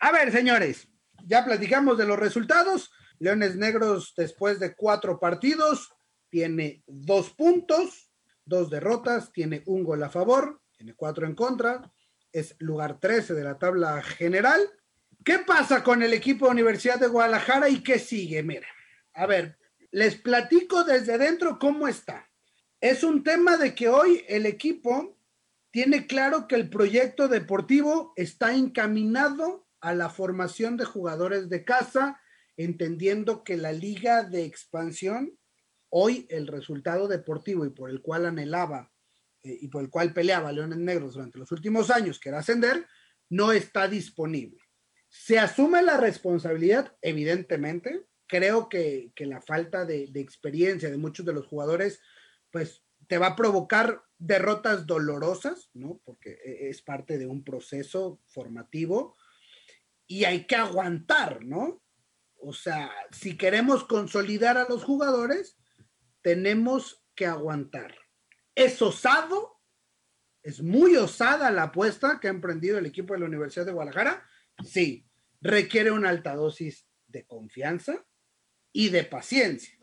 A 0.00 0.10
ver, 0.10 0.32
señores, 0.32 0.88
ya 1.28 1.44
platicamos 1.44 1.96
de 1.96 2.06
los 2.06 2.18
resultados. 2.18 2.90
Leones 3.20 3.54
Negros, 3.54 4.14
después 4.16 4.58
de 4.58 4.74
cuatro 4.74 5.20
partidos, 5.20 5.92
tiene 6.28 6.82
dos 6.88 7.30
puntos, 7.30 8.10
dos 8.44 8.68
derrotas, 8.68 9.30
tiene 9.30 9.62
un 9.66 9.84
gol 9.84 10.02
a 10.02 10.10
favor, 10.10 10.60
tiene 10.76 10.94
cuatro 10.94 11.24
en 11.24 11.36
contra, 11.36 11.88
es 12.32 12.56
lugar 12.58 12.98
13 12.98 13.34
de 13.34 13.44
la 13.44 13.58
tabla 13.58 14.02
general. 14.02 14.60
¿Qué 15.24 15.38
pasa 15.38 15.84
con 15.84 16.02
el 16.02 16.14
equipo 16.14 16.46
de 16.46 16.52
Universidad 16.52 16.98
de 16.98 17.06
Guadalajara 17.06 17.68
y 17.68 17.84
qué 17.84 18.00
sigue? 18.00 18.42
Mira, 18.42 18.66
a 19.14 19.26
ver, 19.26 19.56
les 19.92 20.16
platico 20.16 20.82
desde 20.82 21.16
dentro 21.16 21.60
cómo 21.60 21.86
está. 21.86 22.28
Es 22.80 23.04
un 23.04 23.22
tema 23.22 23.56
de 23.56 23.76
que 23.76 23.88
hoy 23.88 24.24
el 24.28 24.44
equipo 24.44 25.17
tiene 25.70 26.06
claro 26.06 26.48
que 26.48 26.54
el 26.54 26.70
proyecto 26.70 27.28
deportivo 27.28 28.12
está 28.16 28.54
encaminado 28.54 29.66
a 29.80 29.94
la 29.94 30.08
formación 30.08 30.76
de 30.76 30.84
jugadores 30.84 31.48
de 31.48 31.64
casa, 31.64 32.20
entendiendo 32.56 33.44
que 33.44 33.56
la 33.56 33.72
liga 33.72 34.24
de 34.24 34.44
expansión, 34.44 35.38
hoy 35.90 36.26
el 36.30 36.46
resultado 36.46 37.06
deportivo 37.06 37.64
y 37.64 37.70
por 37.70 37.90
el 37.90 38.02
cual 38.02 38.26
anhelaba 38.26 38.90
eh, 39.42 39.58
y 39.60 39.68
por 39.68 39.82
el 39.82 39.90
cual 39.90 40.12
peleaba 40.12 40.52
Leones 40.52 40.78
Negros 40.78 41.14
durante 41.14 41.38
los 41.38 41.52
últimos 41.52 41.90
años, 41.90 42.18
que 42.18 42.30
era 42.30 42.38
ascender, 42.38 42.86
no 43.30 43.52
está 43.52 43.88
disponible. 43.88 44.58
Se 45.08 45.38
asume 45.38 45.82
la 45.82 45.96
responsabilidad, 45.96 46.96
evidentemente. 47.00 48.06
Creo 48.26 48.68
que, 48.68 49.12
que 49.14 49.24
la 49.24 49.40
falta 49.40 49.84
de, 49.84 50.08
de 50.08 50.20
experiencia 50.20 50.90
de 50.90 50.98
muchos 50.98 51.24
de 51.24 51.32
los 51.32 51.46
jugadores, 51.46 52.00
pues 52.50 52.82
te 53.08 53.18
va 53.18 53.28
a 53.28 53.36
provocar 53.36 54.04
derrotas 54.18 54.86
dolorosas, 54.86 55.70
¿no? 55.74 56.00
Porque 56.04 56.38
e, 56.44 56.68
es 56.68 56.82
parte 56.82 57.18
de 57.18 57.26
un 57.26 57.42
proceso 57.42 58.20
formativo 58.26 59.16
y 60.06 60.24
hay 60.24 60.46
que 60.46 60.56
aguantar, 60.56 61.44
¿no? 61.44 61.82
O 62.40 62.52
sea, 62.52 62.90
si 63.10 63.36
queremos 63.36 63.84
consolidar 63.84 64.56
a 64.56 64.68
los 64.68 64.84
jugadores, 64.84 65.58
tenemos 66.22 67.02
que 67.14 67.26
aguantar. 67.26 67.96
¿Es 68.54 68.80
osado? 68.80 69.60
¿Es 70.42 70.62
muy 70.62 70.96
osada 70.96 71.50
la 71.50 71.64
apuesta 71.64 72.20
que 72.20 72.28
ha 72.28 72.30
emprendido 72.30 72.78
el 72.78 72.86
equipo 72.86 73.14
de 73.14 73.20
la 73.20 73.26
Universidad 73.26 73.66
de 73.66 73.72
Guadalajara? 73.72 74.24
Sí. 74.64 75.04
Requiere 75.40 75.90
una 75.90 76.10
alta 76.10 76.34
dosis 76.34 76.88
de 77.06 77.26
confianza 77.26 78.06
y 78.72 78.90
de 78.90 79.04
paciencia, 79.04 79.78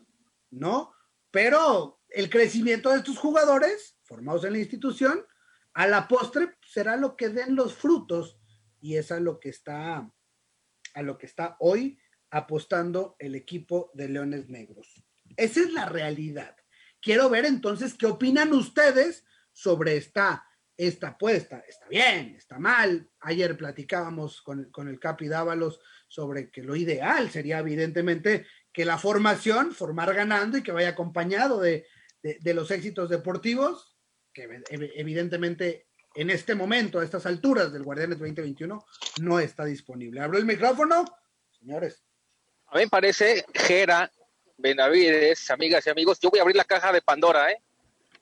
¿no? 0.50 0.92
Pero 1.30 1.95
el 2.16 2.30
crecimiento 2.30 2.90
de 2.90 2.96
estos 2.96 3.18
jugadores 3.18 3.98
formados 4.04 4.44
en 4.44 4.54
la 4.54 4.58
institución, 4.58 5.22
a 5.74 5.86
la 5.86 6.08
postre 6.08 6.56
será 6.66 6.96
lo 6.96 7.14
que 7.14 7.28
den 7.28 7.54
los 7.54 7.74
frutos 7.74 8.38
y 8.80 8.96
es 8.96 9.12
a 9.12 9.20
lo 9.20 9.38
que 9.38 9.50
está 9.50 10.10
a 10.94 11.02
lo 11.02 11.18
que 11.18 11.26
está 11.26 11.56
hoy 11.60 11.98
apostando 12.30 13.16
el 13.18 13.34
equipo 13.34 13.90
de 13.92 14.08
Leones 14.08 14.48
Negros. 14.48 15.04
Esa 15.36 15.60
es 15.60 15.72
la 15.74 15.90
realidad. 15.90 16.56
Quiero 17.02 17.28
ver 17.28 17.44
entonces 17.44 17.92
qué 17.92 18.06
opinan 18.06 18.54
ustedes 18.54 19.26
sobre 19.52 19.98
esta, 19.98 20.46
esta 20.74 21.08
apuesta. 21.08 21.62
¿Está 21.68 21.86
bien? 21.88 22.34
¿Está 22.34 22.58
mal? 22.58 23.10
Ayer 23.20 23.58
platicábamos 23.58 24.40
con, 24.40 24.70
con 24.70 24.88
el 24.88 24.98
Capi 24.98 25.28
Dávalos 25.28 25.80
sobre 26.08 26.50
que 26.50 26.62
lo 26.62 26.76
ideal 26.76 27.28
sería 27.28 27.58
evidentemente 27.58 28.46
que 28.72 28.86
la 28.86 28.96
formación, 28.96 29.72
formar 29.72 30.14
ganando 30.14 30.56
y 30.56 30.62
que 30.62 30.72
vaya 30.72 30.90
acompañado 30.90 31.60
de, 31.60 31.86
de, 32.40 32.54
los 32.54 32.70
éxitos 32.70 33.08
deportivos, 33.08 33.96
que 34.32 34.62
evidentemente 34.70 35.86
en 36.14 36.30
este 36.30 36.54
momento, 36.54 36.98
a 36.98 37.04
estas 37.04 37.26
alturas 37.26 37.72
del 37.72 37.82
Guardianes 37.82 38.18
2021, 38.18 38.84
no 39.20 39.38
está 39.38 39.64
disponible. 39.64 40.20
Abro 40.20 40.38
el 40.38 40.46
micrófono, 40.46 41.04
señores. 41.58 42.02
A 42.68 42.76
mí 42.76 42.84
me 42.84 42.88
parece, 42.88 43.44
Gera, 43.54 44.10
Benavides, 44.56 45.50
amigas 45.50 45.86
y 45.86 45.90
amigos, 45.90 46.18
yo 46.18 46.30
voy 46.30 46.38
a 46.38 46.42
abrir 46.42 46.56
la 46.56 46.64
caja 46.64 46.90
de 46.90 47.02
Pandora, 47.02 47.50
¿eh? 47.52 47.62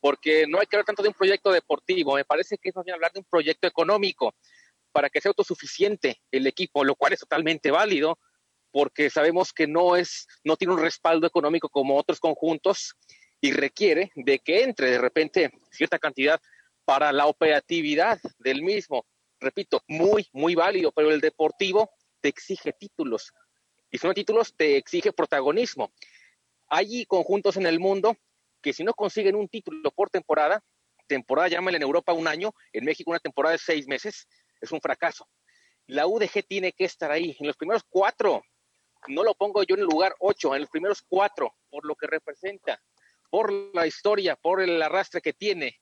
porque 0.01 0.47
no 0.47 0.59
hay 0.59 0.67
que 0.67 0.77
hablar 0.77 0.87
tanto 0.87 1.03
de 1.03 1.09
un 1.09 1.15
proyecto 1.15 1.53
deportivo, 1.53 2.17
me 2.17 2.25
parece 2.25 2.59
que 2.59 2.69
es 2.69 2.77
más 2.77 2.85
bien 2.85 2.95
hablar 2.95 3.13
de 3.13 3.21
un 3.21 3.27
proyecto 3.27 3.67
económico 3.67 4.35
para 4.93 5.09
que 5.09 5.21
sea 5.21 5.31
autosuficiente 5.31 6.21
el 6.31 6.47
equipo, 6.47 6.85
lo 6.85 6.97
cual 6.97 7.13
es 7.13 7.21
totalmente 7.21 7.71
válido, 7.71 8.19
porque 8.71 9.09
sabemos 9.09 9.53
que 9.53 9.67
no 9.67 9.97
es, 9.97 10.27
no 10.43 10.57
tiene 10.57 10.75
un 10.75 10.81
respaldo 10.81 11.27
económico 11.27 11.69
como 11.69 11.97
otros 11.97 12.19
conjuntos 12.19 12.97
y 13.45 13.53
requiere 13.53 14.11
de 14.15 14.39
que 14.39 14.63
entre 14.63 14.91
de 14.93 14.97
repente 14.97 15.53
cierta 15.71 15.99
cantidad 15.99 16.41
para 16.87 17.13
la 17.13 17.27
operatividad 17.27 18.19
del 18.39 18.63
mismo. 18.63 19.05
Repito, 19.39 19.83
muy, 19.87 20.27
muy 20.33 20.55
válido, 20.55 20.93
pero 20.93 21.11
el 21.11 21.21
deportivo 21.21 21.91
te 22.23 22.31
exige 22.31 22.73
títulos 22.73 23.35
y 23.91 23.99
si 23.99 24.07
no 24.07 24.15
títulos 24.15 24.57
te 24.57 24.79
exige 24.79 25.13
protagonismo. 25.13 25.93
Hay 26.69 27.05
conjuntos 27.05 27.59
en 27.59 27.67
el 27.67 27.79
mundo 27.79 28.17
que 28.63 28.73
si 28.73 28.83
no 28.83 28.95
consiguen 28.95 29.37
un 29.37 29.47
título 29.47 29.91
por 29.91 30.09
temporada, 30.09 30.65
temporada 31.07 31.49
llámale 31.49 31.77
en 31.77 31.83
Europa 31.83 32.15
un 32.15 32.27
año, 32.27 32.55
en 32.73 32.87
México 32.87 33.11
una 33.11 33.21
temporada 33.21 33.53
de 33.53 33.59
seis 33.59 33.87
meses, 33.87 34.27
es 34.59 34.73
un 34.73 34.81
fracaso. 34.81 35.29
La 35.87 36.07
UDG 36.07 36.47
tiene 36.49 36.73
que 36.73 36.87
estar 36.87 37.11
ahí 37.11 37.37
en 37.39 37.47
los 37.47 37.59
primeros 37.59 37.83
cuatro 37.91 38.43
no 39.09 39.23
lo 39.23 39.35
pongo 39.35 39.63
yo 39.63 39.75
en 39.75 39.83
el 39.83 39.87
lugar 39.87 40.15
8, 40.19 40.55
en 40.55 40.63
los 40.63 40.71
primeros 40.71 41.03
cuatro, 41.03 41.55
por 41.71 41.85
lo 41.85 41.95
que 41.95 42.07
representa, 42.07 42.81
por 43.35 43.53
la 43.75 43.85
historia, 43.85 44.37
por 44.37 44.63
el 44.63 44.81
arrastre 44.81 45.21
que 45.21 45.33
tiene. 45.33 45.81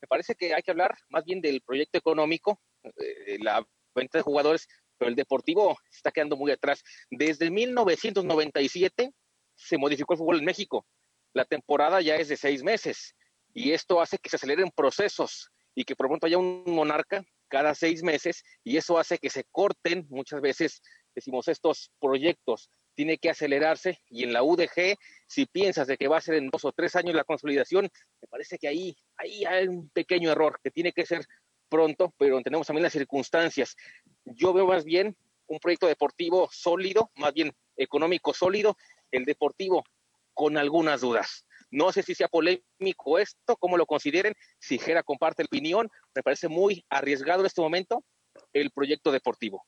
Me 0.00 0.06
parece 0.06 0.36
que 0.36 0.54
hay 0.54 0.62
que 0.62 0.70
hablar 0.70 0.96
más 1.08 1.24
bien 1.24 1.40
del 1.40 1.60
proyecto 1.60 1.98
económico, 1.98 2.60
eh, 2.84 3.36
la 3.40 3.66
venta 3.96 4.18
de 4.18 4.22
jugadores, 4.22 4.68
pero 4.96 5.08
el 5.08 5.16
deportivo 5.16 5.76
está 5.90 6.12
quedando 6.12 6.36
muy 6.36 6.52
atrás. 6.52 6.84
Desde 7.10 7.50
1997 7.50 9.10
se 9.56 9.76
modificó 9.76 10.14
el 10.14 10.18
fútbol 10.18 10.38
en 10.38 10.44
México. 10.44 10.86
La 11.32 11.44
temporada 11.44 12.00
ya 12.00 12.14
es 12.14 12.28
de 12.28 12.36
seis 12.36 12.62
meses 12.62 13.16
y 13.52 13.72
esto 13.72 14.00
hace 14.00 14.18
que 14.18 14.30
se 14.30 14.36
aceleren 14.36 14.70
procesos 14.70 15.50
y 15.74 15.82
que 15.82 15.96
por 15.96 16.06
pronto 16.06 16.26
haya 16.26 16.38
un 16.38 16.62
monarca 16.64 17.24
cada 17.48 17.74
seis 17.74 18.04
meses 18.04 18.44
y 18.62 18.76
eso 18.76 19.00
hace 19.00 19.18
que 19.18 19.30
se 19.30 19.42
corten 19.50 20.06
muchas 20.10 20.40
veces 20.40 20.80
decimos, 21.12 21.48
estos 21.48 21.90
proyectos 22.00 22.70
tiene 22.94 23.18
que 23.18 23.30
acelerarse 23.30 24.00
y 24.08 24.24
en 24.24 24.32
la 24.32 24.42
UDG, 24.42 24.96
si 25.26 25.46
piensas 25.46 25.86
de 25.86 25.96
que 25.96 26.08
va 26.08 26.18
a 26.18 26.22
ser 26.22 26.36
en 26.36 26.48
dos 26.48 26.64
o 26.64 26.72
tres 26.72 26.96
años 26.96 27.14
la 27.14 27.24
consolidación, 27.24 27.84
me 28.20 28.28
parece 28.28 28.58
que 28.58 28.68
ahí, 28.68 28.96
ahí 29.16 29.44
hay 29.44 29.68
un 29.68 29.88
pequeño 29.90 30.30
error 30.30 30.60
que 30.62 30.70
tiene 30.70 30.92
que 30.92 31.06
ser 31.06 31.24
pronto, 31.68 32.14
pero 32.18 32.40
tenemos 32.42 32.66
también 32.66 32.84
las 32.84 32.92
circunstancias. 32.92 33.76
Yo 34.24 34.52
veo 34.52 34.66
más 34.66 34.84
bien 34.84 35.16
un 35.46 35.58
proyecto 35.58 35.86
deportivo 35.86 36.48
sólido, 36.50 37.10
más 37.16 37.32
bien 37.34 37.52
económico 37.76 38.32
sólido, 38.32 38.76
el 39.10 39.24
deportivo 39.24 39.84
con 40.32 40.56
algunas 40.56 41.00
dudas. 41.00 41.44
No 41.70 41.90
sé 41.92 42.02
si 42.02 42.14
sea 42.14 42.28
polémico 42.28 43.18
esto, 43.18 43.56
cómo 43.56 43.76
lo 43.76 43.86
consideren, 43.86 44.34
si 44.58 44.78
Jera 44.78 45.02
comparte 45.02 45.42
la 45.42 45.46
opinión, 45.46 45.90
me 46.14 46.22
parece 46.22 46.48
muy 46.48 46.84
arriesgado 46.88 47.40
en 47.40 47.46
este 47.46 47.60
momento 47.60 48.04
el 48.52 48.70
proyecto 48.70 49.10
deportivo. 49.10 49.64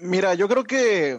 Mira, 0.00 0.34
yo 0.34 0.48
creo 0.48 0.64
que 0.64 1.18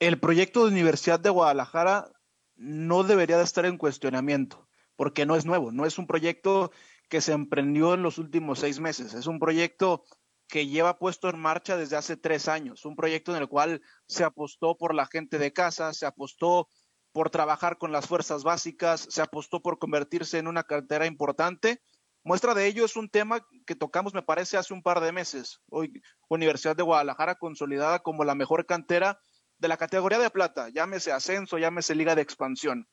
el 0.00 0.18
proyecto 0.18 0.64
de 0.64 0.72
Universidad 0.72 1.20
de 1.20 1.30
Guadalajara 1.30 2.10
no 2.56 3.04
debería 3.04 3.38
de 3.38 3.44
estar 3.44 3.64
en 3.66 3.78
cuestionamiento, 3.78 4.68
porque 4.96 5.26
no 5.26 5.36
es 5.36 5.46
nuevo, 5.46 5.72
no 5.72 5.86
es 5.86 5.98
un 5.98 6.06
proyecto 6.06 6.72
que 7.08 7.20
se 7.20 7.32
emprendió 7.32 7.94
en 7.94 8.02
los 8.02 8.18
últimos 8.18 8.58
seis 8.58 8.80
meses, 8.80 9.14
es 9.14 9.26
un 9.26 9.38
proyecto 9.38 10.04
que 10.48 10.66
lleva 10.66 10.98
puesto 10.98 11.28
en 11.28 11.38
marcha 11.38 11.76
desde 11.76 11.96
hace 11.96 12.16
tres 12.16 12.48
años, 12.48 12.84
un 12.84 12.96
proyecto 12.96 13.34
en 13.34 13.42
el 13.42 13.48
cual 13.48 13.82
se 14.06 14.24
apostó 14.24 14.76
por 14.76 14.94
la 14.94 15.06
gente 15.06 15.38
de 15.38 15.52
casa, 15.52 15.92
se 15.92 16.06
apostó 16.06 16.68
por 17.12 17.30
trabajar 17.30 17.78
con 17.78 17.92
las 17.92 18.06
fuerzas 18.06 18.42
básicas, 18.42 19.06
se 19.08 19.22
apostó 19.22 19.62
por 19.62 19.78
convertirse 19.78 20.38
en 20.38 20.48
una 20.48 20.64
cartera 20.64 21.06
importante 21.06 21.82
Muestra 22.22 22.54
de 22.54 22.66
ello 22.66 22.84
es 22.84 22.96
un 22.96 23.08
tema 23.08 23.46
que 23.66 23.74
tocamos, 23.74 24.12
me 24.12 24.22
parece, 24.22 24.58
hace 24.58 24.74
un 24.74 24.82
par 24.82 25.00
de 25.00 25.10
meses. 25.10 25.62
Hoy, 25.70 26.02
Universidad 26.28 26.76
de 26.76 26.82
Guadalajara 26.82 27.36
consolidada 27.36 28.00
como 28.00 28.24
la 28.24 28.34
mejor 28.34 28.66
cantera 28.66 29.18
de 29.60 29.68
la 29.68 29.76
categoría 29.76 30.18
de 30.18 30.30
plata, 30.30 30.70
llámese 30.70 31.12
ascenso, 31.12 31.58
llámese 31.58 31.94
liga 31.94 32.14
de 32.14 32.22
expansión. 32.22 32.88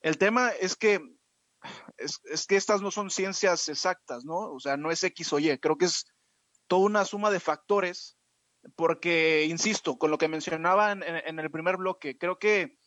El 0.00 0.18
tema 0.18 0.50
es 0.50 0.76
que 0.76 1.00
es, 1.96 2.46
que 2.46 2.56
estas 2.56 2.80
no 2.80 2.90
son 2.90 3.10
ciencias 3.10 3.68
exactas, 3.68 4.24
¿no? 4.24 4.52
O 4.52 4.60
sea, 4.60 4.76
no 4.76 4.90
es 4.90 5.02
X 5.04 5.32
o 5.32 5.38
Y, 5.38 5.58
creo 5.58 5.76
que 5.76 5.86
es 5.86 6.06
toda 6.68 6.86
una 6.86 7.04
suma 7.04 7.30
de 7.30 7.40
factores, 7.40 8.16
porque, 8.76 9.44
insisto, 9.48 9.98
con 9.98 10.10
lo 10.10 10.18
que 10.18 10.28
mencionaba 10.28 10.92
en 10.92 11.38
el 11.40 11.50
primer 11.50 11.76
bloque, 11.76 12.16
creo 12.16 12.38
que 12.38 12.78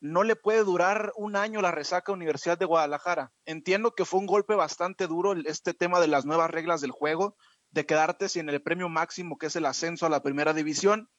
no 0.00 0.22
le 0.22 0.36
puede 0.36 0.62
durar 0.62 1.12
un 1.16 1.34
año 1.36 1.60
la 1.62 1.72
resaca 1.72 2.12
Universidad 2.12 2.58
de 2.58 2.66
Guadalajara. 2.66 3.32
Entiendo 3.44 3.94
que 3.94 4.04
fue 4.04 4.20
un 4.20 4.26
golpe 4.26 4.54
bastante 4.54 5.06
duro 5.06 5.32
este 5.46 5.74
tema 5.74 6.00
de 6.00 6.06
las 6.06 6.24
nuevas 6.24 6.50
reglas 6.50 6.80
del 6.80 6.90
juego, 6.92 7.36
de 7.70 7.86
quedarte 7.86 8.28
sin 8.28 8.48
el 8.48 8.62
premio 8.62 8.88
máximo 8.88 9.38
que 9.38 9.46
es 9.46 9.56
el 9.56 9.66
ascenso 9.66 10.06
a 10.06 10.10
la 10.10 10.22
primera 10.22 10.52
división, 10.52 11.10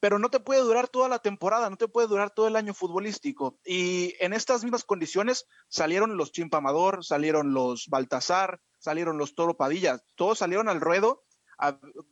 pero 0.00 0.18
no 0.18 0.28
te 0.28 0.40
puede 0.40 0.60
durar 0.60 0.88
toda 0.88 1.08
la 1.08 1.18
temporada, 1.18 1.70
no 1.70 1.76
te 1.76 1.88
puede 1.88 2.08
durar 2.08 2.30
todo 2.30 2.48
el 2.48 2.56
año 2.56 2.74
futbolístico. 2.74 3.58
Y 3.64 4.14
en 4.20 4.32
estas 4.32 4.62
mismas 4.62 4.84
condiciones 4.84 5.46
salieron 5.68 6.16
los 6.16 6.32
Chimpamador, 6.32 7.04
salieron 7.04 7.54
los 7.54 7.86
Baltasar, 7.88 8.60
salieron 8.78 9.18
los 9.18 9.34
Toro 9.34 9.56
Padilla, 9.56 10.00
todos 10.14 10.38
salieron 10.38 10.68
al 10.68 10.80
ruedo 10.80 11.24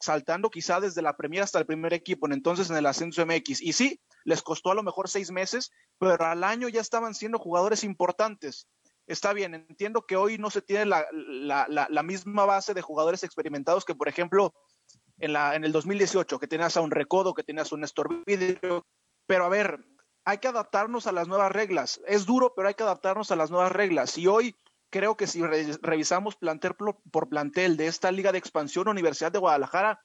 saltando 0.00 0.50
quizá 0.50 0.80
desde 0.80 1.02
la 1.02 1.16
Premier 1.16 1.42
hasta 1.42 1.58
el 1.58 1.66
primer 1.66 1.92
equipo, 1.92 2.30
entonces 2.30 2.70
en 2.70 2.76
el 2.76 2.86
ascenso 2.86 3.24
MX. 3.26 3.60
Y 3.60 3.72
sí, 3.72 4.00
les 4.24 4.42
costó 4.42 4.70
a 4.70 4.74
lo 4.74 4.82
mejor 4.82 5.08
seis 5.08 5.30
meses, 5.30 5.70
pero 5.98 6.24
al 6.24 6.44
año 6.44 6.68
ya 6.68 6.80
estaban 6.80 7.14
siendo 7.14 7.38
jugadores 7.38 7.84
importantes. 7.84 8.68
Está 9.06 9.34
bien, 9.34 9.54
entiendo 9.54 10.06
que 10.06 10.16
hoy 10.16 10.38
no 10.38 10.48
se 10.48 10.62
tiene 10.62 10.86
la, 10.86 11.04
la, 11.68 12.02
misma 12.02 12.46
base 12.46 12.72
de 12.72 12.80
jugadores 12.80 13.22
experimentados 13.22 13.84
que, 13.84 13.94
por 13.94 14.08
ejemplo, 14.08 14.54
en, 15.18 15.32
la, 15.32 15.54
en 15.54 15.64
el 15.64 15.72
2018, 15.72 16.38
que 16.38 16.46
tenías 16.46 16.76
a 16.76 16.80
un 16.80 16.90
Recodo, 16.90 17.34
que 17.34 17.42
tenías 17.42 17.72
un 17.72 17.80
Néstor 17.80 18.24
Vidrio, 18.24 18.86
pero 19.26 19.44
a 19.44 19.48
ver, 19.48 19.78
hay 20.24 20.38
que 20.38 20.48
adaptarnos 20.48 21.06
a 21.06 21.12
las 21.12 21.28
nuevas 21.28 21.52
reglas. 21.52 22.00
Es 22.06 22.26
duro, 22.26 22.54
pero 22.54 22.68
hay 22.68 22.74
que 22.74 22.82
adaptarnos 22.82 23.30
a 23.30 23.36
las 23.36 23.50
nuevas 23.50 23.72
reglas. 23.72 24.16
Y 24.18 24.26
hoy 24.26 24.56
creo 24.90 25.16
que 25.16 25.26
si 25.26 25.42
revisamos 25.42 26.36
plantel 26.36 26.74
por 26.74 27.28
plantel 27.28 27.76
de 27.76 27.86
esta 27.86 28.10
liga 28.10 28.32
de 28.32 28.38
expansión, 28.38 28.88
Universidad 28.88 29.32
de 29.32 29.38
Guadalajara 29.38 30.00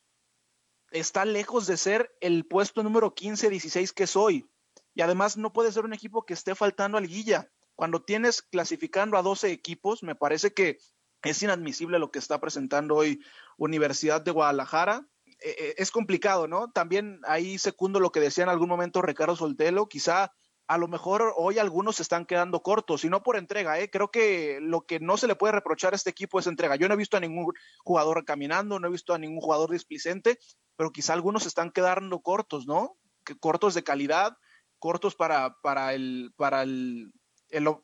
está 0.92 1.26
lejos 1.26 1.68
de 1.68 1.78
ser 1.78 2.16
el 2.20 2.46
puesto 2.46 2.84
número 2.84 3.14
15-16 3.14 3.94
que 3.94 4.04
es 4.04 4.16
hoy. 4.16 4.50
Y 4.94 5.02
además 5.02 5.38
no 5.38 5.54
puede 5.54 5.72
ser 5.72 5.86
un 5.86 5.94
equipo 5.94 6.26
que 6.26 6.34
esté 6.34 6.56
faltando 6.56 6.98
al 6.98 7.08
guilla. 7.08 7.50
Cuando 7.76 8.04
tienes 8.04 8.42
clasificando 8.42 9.18
a 9.18 9.22
12 9.22 9.52
equipos, 9.52 10.04
me 10.04 10.16
parece 10.16 10.54
que 10.54 10.80
es 11.24 11.44
inadmisible 11.44 12.00
lo 12.00 12.12
que 12.12 12.20
está 12.20 12.40
presentando 12.40 12.96
hoy 12.96 13.22
Universidad 13.58 14.22
de 14.22 14.32
Guadalajara. 14.32 15.08
Eh, 15.42 15.56
eh, 15.58 15.76
es 15.78 15.92
complicado, 15.92 16.48
¿no? 16.48 16.72
También 16.72 17.20
ahí 17.28 17.58
secundo 17.58 18.00
lo 18.00 18.12
que 18.12 18.20
decía 18.20 18.44
en 18.44 18.50
algún 18.50 18.70
momento 18.70 19.02
Ricardo 19.02 19.36
Soltelo, 19.36 19.88
quizá 19.88 20.32
a 20.70 20.78
lo 20.78 20.88
mejor 20.88 21.34
hoy 21.36 21.58
algunos 21.58 21.96
se 21.96 22.04
están 22.04 22.28
quedando 22.28 22.62
cortos, 22.62 23.04
y 23.04 23.10
no 23.10 23.24
por 23.24 23.38
entrega, 23.38 23.80
¿eh? 23.80 23.90
creo 23.90 24.12
que 24.12 24.60
lo 24.62 24.82
que 24.82 25.00
no 25.00 25.18
se 25.18 25.26
le 25.26 25.36
puede 25.36 25.54
reprochar 25.54 25.94
a 25.94 25.96
este 25.96 26.12
equipo 26.12 26.38
es 26.38 26.46
entrega. 26.46 26.76
Yo 26.76 26.88
no 26.88 26.94
he 26.94 26.98
visto 26.98 27.18
a 27.18 27.20
ningún 27.20 27.52
jugador 27.84 28.24
caminando, 28.24 28.80
no 28.80 28.88
he 28.88 28.92
visto 28.92 29.16
a 29.16 29.18
ningún 29.18 29.42
jugador 29.42 29.72
displicente, 29.72 30.38
pero 30.76 30.92
quizá 30.92 31.14
algunos 31.14 31.42
se 31.42 31.50
están 31.50 31.72
quedando 31.72 32.22
cortos, 32.22 32.68
¿no? 32.68 32.98
Cortos 33.40 33.74
de 33.74 33.84
calidad, 33.84 34.38
cortos 34.78 35.16
para, 35.16 35.56
para, 35.64 35.96
el, 35.96 36.34
para, 36.38 36.62
el, 36.62 37.12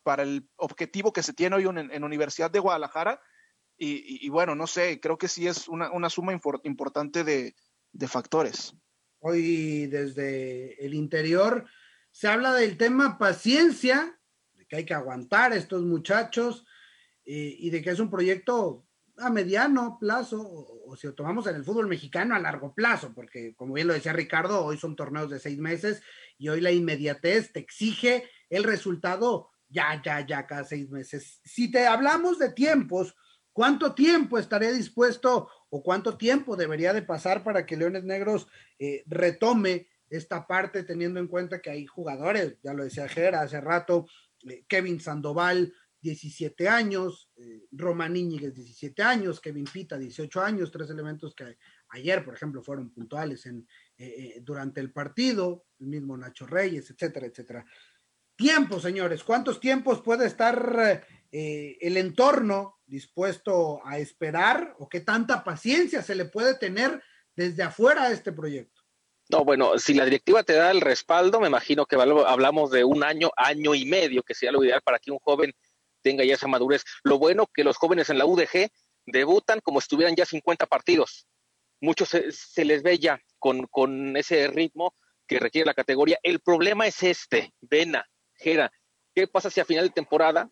para 0.03 0.23
el 0.23 0.47
objetivo 0.55 1.13
que 1.13 1.23
se 1.23 1.33
tiene 1.33 1.55
hoy 1.55 1.65
en, 1.65 2.03
Universidad 2.03 2.51
de 2.51 2.59
Guadalajara. 2.59 3.21
Y, 3.77 4.29
bueno, 4.29 4.55
no 4.55 4.67
sé, 4.67 4.99
creo 5.01 5.17
que 5.17 5.27
sí 5.27 5.47
es 5.47 5.67
una, 5.67 5.91
una 5.91 6.09
suma 6.09 6.31
importante 6.63 7.23
de, 7.23 7.55
de 7.91 8.07
factores. 8.07 8.73
Hoy 9.19 9.87
desde 9.87 10.85
el 10.85 10.93
interior 10.93 11.65
se 12.11 12.27
habla 12.27 12.53
del 12.53 12.77
tema 12.77 13.17
paciencia, 13.17 14.17
de 14.53 14.65
que 14.65 14.77
hay 14.77 14.85
que 14.85 14.93
aguantar 14.93 15.51
a 15.51 15.55
estos 15.55 15.83
muchachos 15.83 16.65
eh, 17.25 17.55
y 17.59 17.69
de 17.69 17.81
que 17.81 17.89
es 17.89 17.99
un 17.99 18.09
proyecto 18.09 18.85
a 19.17 19.29
mediano 19.29 19.97
plazo, 19.99 20.41
o, 20.41 20.95
si 20.95 21.07
lo 21.07 21.13
tomamos 21.13 21.47
en 21.47 21.55
el 21.55 21.63
fútbol 21.63 21.87
mexicano 21.87 22.35
a 22.35 22.39
largo 22.39 22.73
plazo, 22.73 23.13
porque 23.13 23.55
como 23.55 23.73
bien 23.73 23.87
lo 23.87 23.93
decía 23.93 24.13
Ricardo, 24.13 24.63
hoy 24.63 24.77
son 24.77 24.95
torneos 24.95 25.29
de 25.29 25.39
seis 25.39 25.57
meses 25.57 26.03
y 26.37 26.49
hoy 26.49 26.61
la 26.61 26.71
inmediatez 26.71 27.51
te 27.51 27.59
exige 27.59 28.29
el 28.49 28.63
resultado 28.63 29.49
ya, 29.75 30.01
ya, 30.03 30.25
ya, 30.25 30.47
cada 30.47 30.63
seis 30.63 30.89
meses. 30.89 31.41
Si 31.43 31.69
te 31.69 31.85
hablamos 31.85 32.39
de 32.39 32.51
tiempos, 32.53 33.15
¿cuánto 33.51 33.93
tiempo 33.93 34.39
estaría 34.39 34.71
dispuesto 34.71 35.49
o 35.69 35.83
cuánto 35.83 36.17
tiempo 36.17 36.55
debería 36.55 36.93
de 36.93 37.01
pasar 37.01 37.43
para 37.43 37.65
que 37.65 37.75
Leones 37.75 38.05
Negros 38.05 38.47
eh, 38.79 39.03
retome 39.05 39.89
esta 40.09 40.47
parte, 40.47 40.83
teniendo 40.83 41.19
en 41.19 41.27
cuenta 41.27 41.61
que 41.61 41.71
hay 41.71 41.85
jugadores, 41.85 42.57
ya 42.63 42.73
lo 42.73 42.83
decía 42.83 43.09
Jera 43.09 43.41
hace 43.41 43.59
rato, 43.59 44.07
eh, 44.43 44.63
Kevin 44.67 44.99
Sandoval, 44.99 45.73
17 46.01 46.69
años, 46.69 47.31
eh, 47.35 47.65
Roman 47.71 48.15
Íñiguez, 48.15 48.53
17 48.53 49.01
años, 49.01 49.41
Kevin 49.41 49.65
Pita, 49.65 49.97
18 49.97 50.41
años, 50.41 50.71
tres 50.71 50.89
elementos 50.91 51.33
que 51.33 51.57
ayer, 51.89 52.23
por 52.23 52.35
ejemplo, 52.35 52.61
fueron 52.61 52.91
puntuales 52.91 53.47
en, 53.47 53.67
eh, 53.97 54.39
durante 54.43 54.81
el 54.81 54.91
partido, 54.91 55.65
el 55.79 55.87
mismo 55.87 56.15
Nacho 56.15 56.45
Reyes, 56.45 56.91
etcétera, 56.91 57.25
etcétera. 57.25 57.65
Tiempo, 58.35 58.79
señores, 58.79 59.23
¿cuántos 59.23 59.59
tiempos 59.59 60.01
puede 60.01 60.27
estar 60.27 61.01
el 61.31 61.97
entorno 61.97 62.79
dispuesto 62.85 63.85
a 63.85 63.97
esperar 63.97 64.75
o 64.79 64.89
qué 64.89 64.99
tanta 64.99 65.43
paciencia 65.43 66.01
se 66.01 66.15
le 66.15 66.25
puede 66.25 66.55
tener 66.55 67.01
desde 67.35 67.63
afuera 67.63 68.03
a 68.03 68.11
este 68.11 68.31
proyecto? 68.31 68.81
No, 69.29 69.43
bueno, 69.43 69.79
si 69.79 69.95
la 69.95 70.05
directiva 70.05 70.43
te 70.43 70.53
da 70.53 70.69
el 70.69 70.81
respaldo, 70.81 71.39
me 71.39 71.47
imagino 71.47 71.85
que 71.85 71.95
hablamos 71.95 72.69
de 72.69 72.83
un 72.83 73.03
año, 73.03 73.31
año 73.35 73.73
y 73.73 73.85
medio, 73.85 74.21
que 74.21 74.35
sería 74.35 74.51
lo 74.51 74.63
ideal 74.63 74.81
para 74.83 74.99
que 74.99 75.11
un 75.11 75.19
joven 75.19 75.51
tenga 76.01 76.23
ya 76.23 76.35
esa 76.35 76.47
madurez. 76.47 76.83
Lo 77.03 77.17
bueno 77.17 77.47
que 77.51 77.63
los 77.63 77.77
jóvenes 77.77 78.09
en 78.11 78.19
la 78.19 78.25
UDG 78.25 78.69
debutan 79.07 79.61
como 79.61 79.81
si 79.81 79.85
estuvieran 79.85 80.15
ya 80.15 80.25
50 80.25 80.67
partidos. 80.67 81.27
Muchos 81.81 82.09
se, 82.09 82.65
les 82.65 82.83
ve 82.83 82.99
ya 82.99 83.19
con, 83.39 83.65
con, 83.67 84.15
ese 84.15 84.47
ritmo 84.47 84.93
que 85.27 85.39
requiere 85.39 85.65
la 85.65 85.73
categoría. 85.73 86.19
El 86.21 86.39
problema 86.39 86.85
es 86.85 87.01
este, 87.01 87.51
Vena, 87.61 88.07
Jera. 88.37 88.71
¿Qué 89.13 89.27
pasa 89.27 89.49
si 89.49 89.59
a 89.59 89.65
final 89.65 89.85
de 89.87 89.93
temporada, 89.93 90.49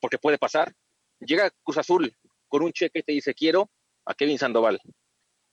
porque 0.00 0.18
puede 0.18 0.38
pasar, 0.38 0.72
llega 1.18 1.50
Cruz 1.62 1.78
Azul 1.78 2.16
con 2.46 2.62
un 2.62 2.72
cheque 2.72 3.00
y 3.00 3.02
te 3.02 3.12
dice 3.12 3.34
quiero 3.34 3.70
a 4.04 4.14
Kevin 4.14 4.38
Sandoval? 4.38 4.80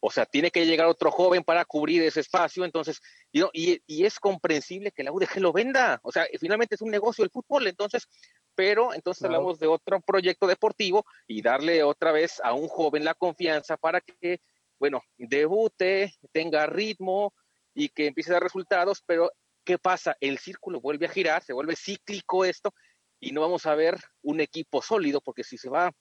O 0.07 0.11
sea, 0.11 0.27
tiene 0.27 0.51
que 0.51 0.67
llegar 0.67 0.85
otro 0.85 1.09
joven 1.09 1.43
para 1.43 1.65
cubrir 1.65 2.03
ese 2.03 2.19
espacio, 2.19 2.63
entonces, 2.63 3.01
y, 3.31 3.81
y, 3.87 4.05
es 4.05 4.19
comprensible 4.19 4.91
que 4.91 5.03
la 5.03 5.11
UDG 5.11 5.39
lo 5.39 5.51
venda. 5.51 5.99
O 6.03 6.11
sea, 6.11 6.27
finalmente 6.39 6.75
es 6.75 6.81
un 6.81 6.91
negocio 6.91 7.23
el 7.23 7.31
fútbol, 7.31 7.65
entonces, 7.65 8.07
pero 8.53 8.93
entonces 8.93 9.23
hablamos 9.23 9.57
de 9.57 9.65
otro 9.65 9.99
proyecto 10.01 10.45
deportivo 10.45 11.05
y 11.25 11.41
darle 11.41 11.81
otra 11.81 12.11
vez 12.11 12.39
a 12.43 12.53
un 12.53 12.67
joven 12.67 13.03
la 13.03 13.15
confianza 13.15 13.77
para 13.77 13.99
que, 13.99 14.41
bueno, 14.79 15.01
debute, 15.17 16.13
tenga 16.31 16.67
ritmo 16.67 17.33
y 17.73 17.89
que 17.89 18.05
empiece 18.05 18.29
a 18.29 18.33
dar 18.33 18.43
resultados, 18.43 19.01
pero 19.07 19.31
¿qué 19.65 19.77
pasa? 19.77 20.15
El 20.21 20.37
círculo 20.37 20.79
vuelve 20.79 21.07
a 21.07 21.09
girar, 21.09 21.43
se 21.43 21.53
vuelve 21.53 21.75
cíclico 21.75 22.45
esto 22.45 22.73
y 23.19 23.31
no 23.31 23.41
vamos 23.41 23.65
a 23.65 23.75
ver 23.75 23.99
un 24.21 24.39
equipo 24.39 24.81
sólido 24.81 25.19
porque 25.19 25.43
si 25.43 25.57
se 25.57 25.69
va 25.69 25.91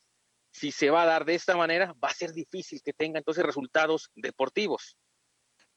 si 0.52 0.70
se 0.70 0.88
va 0.88 1.02
a 1.02 1.06
dar 1.06 1.24
de 1.24 1.34
esta 1.34 1.56
manera, 1.56 1.94
va 2.02 2.08
a 2.08 2.14
ser 2.14 2.32
difícil 2.32 2.80
que 2.80 2.92
tenga 2.92 3.18
entonces 3.18 3.44
resultados 3.44 4.12
deportivos. 4.14 4.96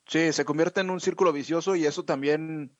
Sí, 0.06 0.32
se 0.32 0.46
convierte 0.46 0.82
en 0.82 0.92
un 0.92 1.02
círculo 1.02 1.34
vicioso 1.34 1.76
y 1.76 1.88
eso 1.88 2.06
también, 2.06 2.78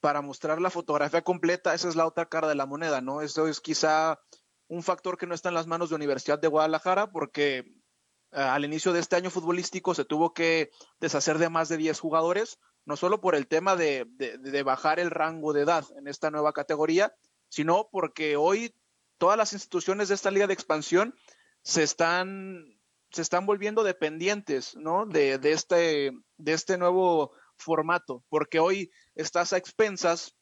para 0.00 0.20
mostrar 0.20 0.60
la 0.60 0.68
fotografía 0.68 1.22
completa, 1.22 1.74
esa 1.74 1.88
es 1.88 1.94
la 1.94 2.06
otra 2.06 2.28
cara 2.28 2.48
de 2.48 2.56
la 2.56 2.66
moneda, 2.66 3.00
¿no? 3.00 3.22
Eso 3.22 3.46
es 3.46 3.60
quizá 3.60 4.20
un 4.66 4.82
factor 4.82 5.16
que 5.16 5.28
no 5.28 5.34
está 5.34 5.48
en 5.48 5.54
las 5.54 5.68
manos 5.68 5.90
de 5.90 5.94
Universidad 5.94 6.40
de 6.40 6.48
Guadalajara 6.48 7.12
porque 7.12 7.58
eh, 7.58 8.40
al 8.40 8.64
inicio 8.64 8.92
de 8.92 8.98
este 8.98 9.14
año 9.14 9.30
futbolístico 9.30 9.94
se 9.94 10.04
tuvo 10.04 10.34
que 10.34 10.70
deshacer 10.98 11.38
de 11.38 11.48
más 11.48 11.68
de 11.68 11.76
10 11.76 12.00
jugadores, 12.00 12.58
no 12.88 12.96
solo 12.96 13.20
por 13.20 13.34
el 13.34 13.46
tema 13.46 13.76
de, 13.76 14.06
de 14.08 14.62
bajar 14.62 14.98
el 14.98 15.10
rango 15.10 15.52
de 15.52 15.60
edad 15.60 15.84
en 15.98 16.08
esta 16.08 16.30
nueva 16.30 16.54
categoría, 16.54 17.14
sino 17.50 17.90
porque 17.92 18.36
hoy 18.36 18.74
todas 19.18 19.36
las 19.36 19.52
instituciones 19.52 20.08
de 20.08 20.14
esta 20.14 20.30
liga 20.30 20.46
de 20.46 20.54
expansión 20.54 21.14
se 21.62 21.82
están, 21.82 22.64
se 23.10 23.20
están 23.20 23.44
volviendo 23.44 23.84
dependientes, 23.84 24.74
¿no? 24.74 25.04
De, 25.04 25.36
de, 25.36 25.52
este, 25.52 26.12
de 26.38 26.52
este 26.54 26.78
nuevo 26.78 27.32
formato, 27.58 28.24
porque 28.30 28.58
hoy 28.58 28.90
estás 29.14 29.52
a 29.52 29.58
expensas 29.58 30.34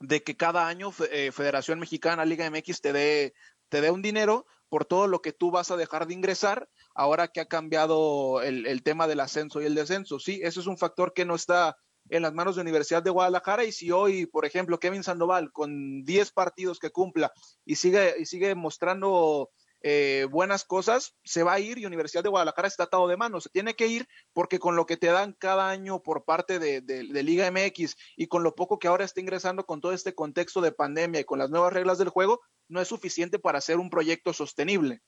de 0.00 0.22
que 0.22 0.34
cada 0.34 0.68
año 0.68 0.94
eh, 1.10 1.30
Federación 1.30 1.78
Mexicana, 1.78 2.24
Liga 2.24 2.50
MX 2.50 2.80
te 2.80 2.94
dé, 2.94 3.34
te 3.68 3.82
dé 3.82 3.90
un 3.90 4.00
dinero 4.00 4.46
por 4.72 4.86
todo 4.86 5.06
lo 5.06 5.20
que 5.20 5.34
tú 5.34 5.50
vas 5.50 5.70
a 5.70 5.76
dejar 5.76 6.06
de 6.06 6.14
ingresar, 6.14 6.66
ahora 6.94 7.28
que 7.28 7.42
ha 7.42 7.44
cambiado 7.44 8.40
el, 8.40 8.66
el 8.66 8.82
tema 8.82 9.06
del 9.06 9.20
ascenso 9.20 9.60
y 9.60 9.66
el 9.66 9.74
descenso. 9.74 10.18
Sí, 10.18 10.40
eso 10.42 10.60
es 10.60 10.66
un 10.66 10.78
factor 10.78 11.12
que 11.12 11.26
no 11.26 11.34
está 11.34 11.76
en 12.08 12.22
las 12.22 12.32
manos 12.32 12.54
de 12.54 12.62
Universidad 12.62 13.02
de 13.02 13.10
Guadalajara 13.10 13.64
y 13.64 13.72
si 13.72 13.90
hoy, 13.90 14.24
por 14.24 14.46
ejemplo, 14.46 14.80
Kevin 14.80 15.02
Sandoval 15.02 15.52
con 15.52 16.04
10 16.04 16.32
partidos 16.32 16.78
que 16.78 16.88
cumpla 16.88 17.32
y 17.66 17.74
sigue, 17.74 18.14
y 18.18 18.24
sigue 18.24 18.54
mostrando 18.54 19.50
eh, 19.82 20.26
buenas 20.30 20.64
cosas, 20.64 21.16
se 21.24 21.42
va 21.42 21.54
a 21.54 21.60
ir 21.60 21.78
y 21.78 21.86
Universidad 21.86 22.22
de 22.22 22.28
Guadalajara 22.28 22.68
está 22.68 22.84
atado 22.84 23.08
de 23.08 23.16
manos. 23.16 23.44
Se 23.44 23.50
tiene 23.50 23.74
que 23.74 23.88
ir 23.88 24.06
porque 24.32 24.58
con 24.58 24.76
lo 24.76 24.86
que 24.86 24.96
te 24.96 25.08
dan 25.08 25.32
cada 25.32 25.70
año 25.70 26.02
por 26.02 26.24
parte 26.24 26.58
de, 26.58 26.80
de, 26.80 27.22
Liga 27.22 27.50
MX 27.50 27.96
y 28.16 28.26
con 28.26 28.42
lo 28.42 28.54
poco 28.54 28.78
que 28.78 28.88
ahora 28.88 29.04
está 29.04 29.20
ingresando 29.20 29.66
con 29.66 29.80
todo 29.80 29.92
este 29.92 30.14
contexto 30.14 30.60
de 30.60 30.72
pandemia 30.72 31.20
y 31.20 31.24
con 31.24 31.38
las 31.38 31.50
nuevas 31.50 31.72
reglas 31.72 31.98
del 31.98 32.10
juego, 32.10 32.40
no 32.68 32.80
es 32.80 32.88
suficiente 32.88 33.38
para 33.38 33.58
hacer 33.58 33.78
un 33.78 33.90
proyecto 33.90 34.32
sostenible. 34.32 35.02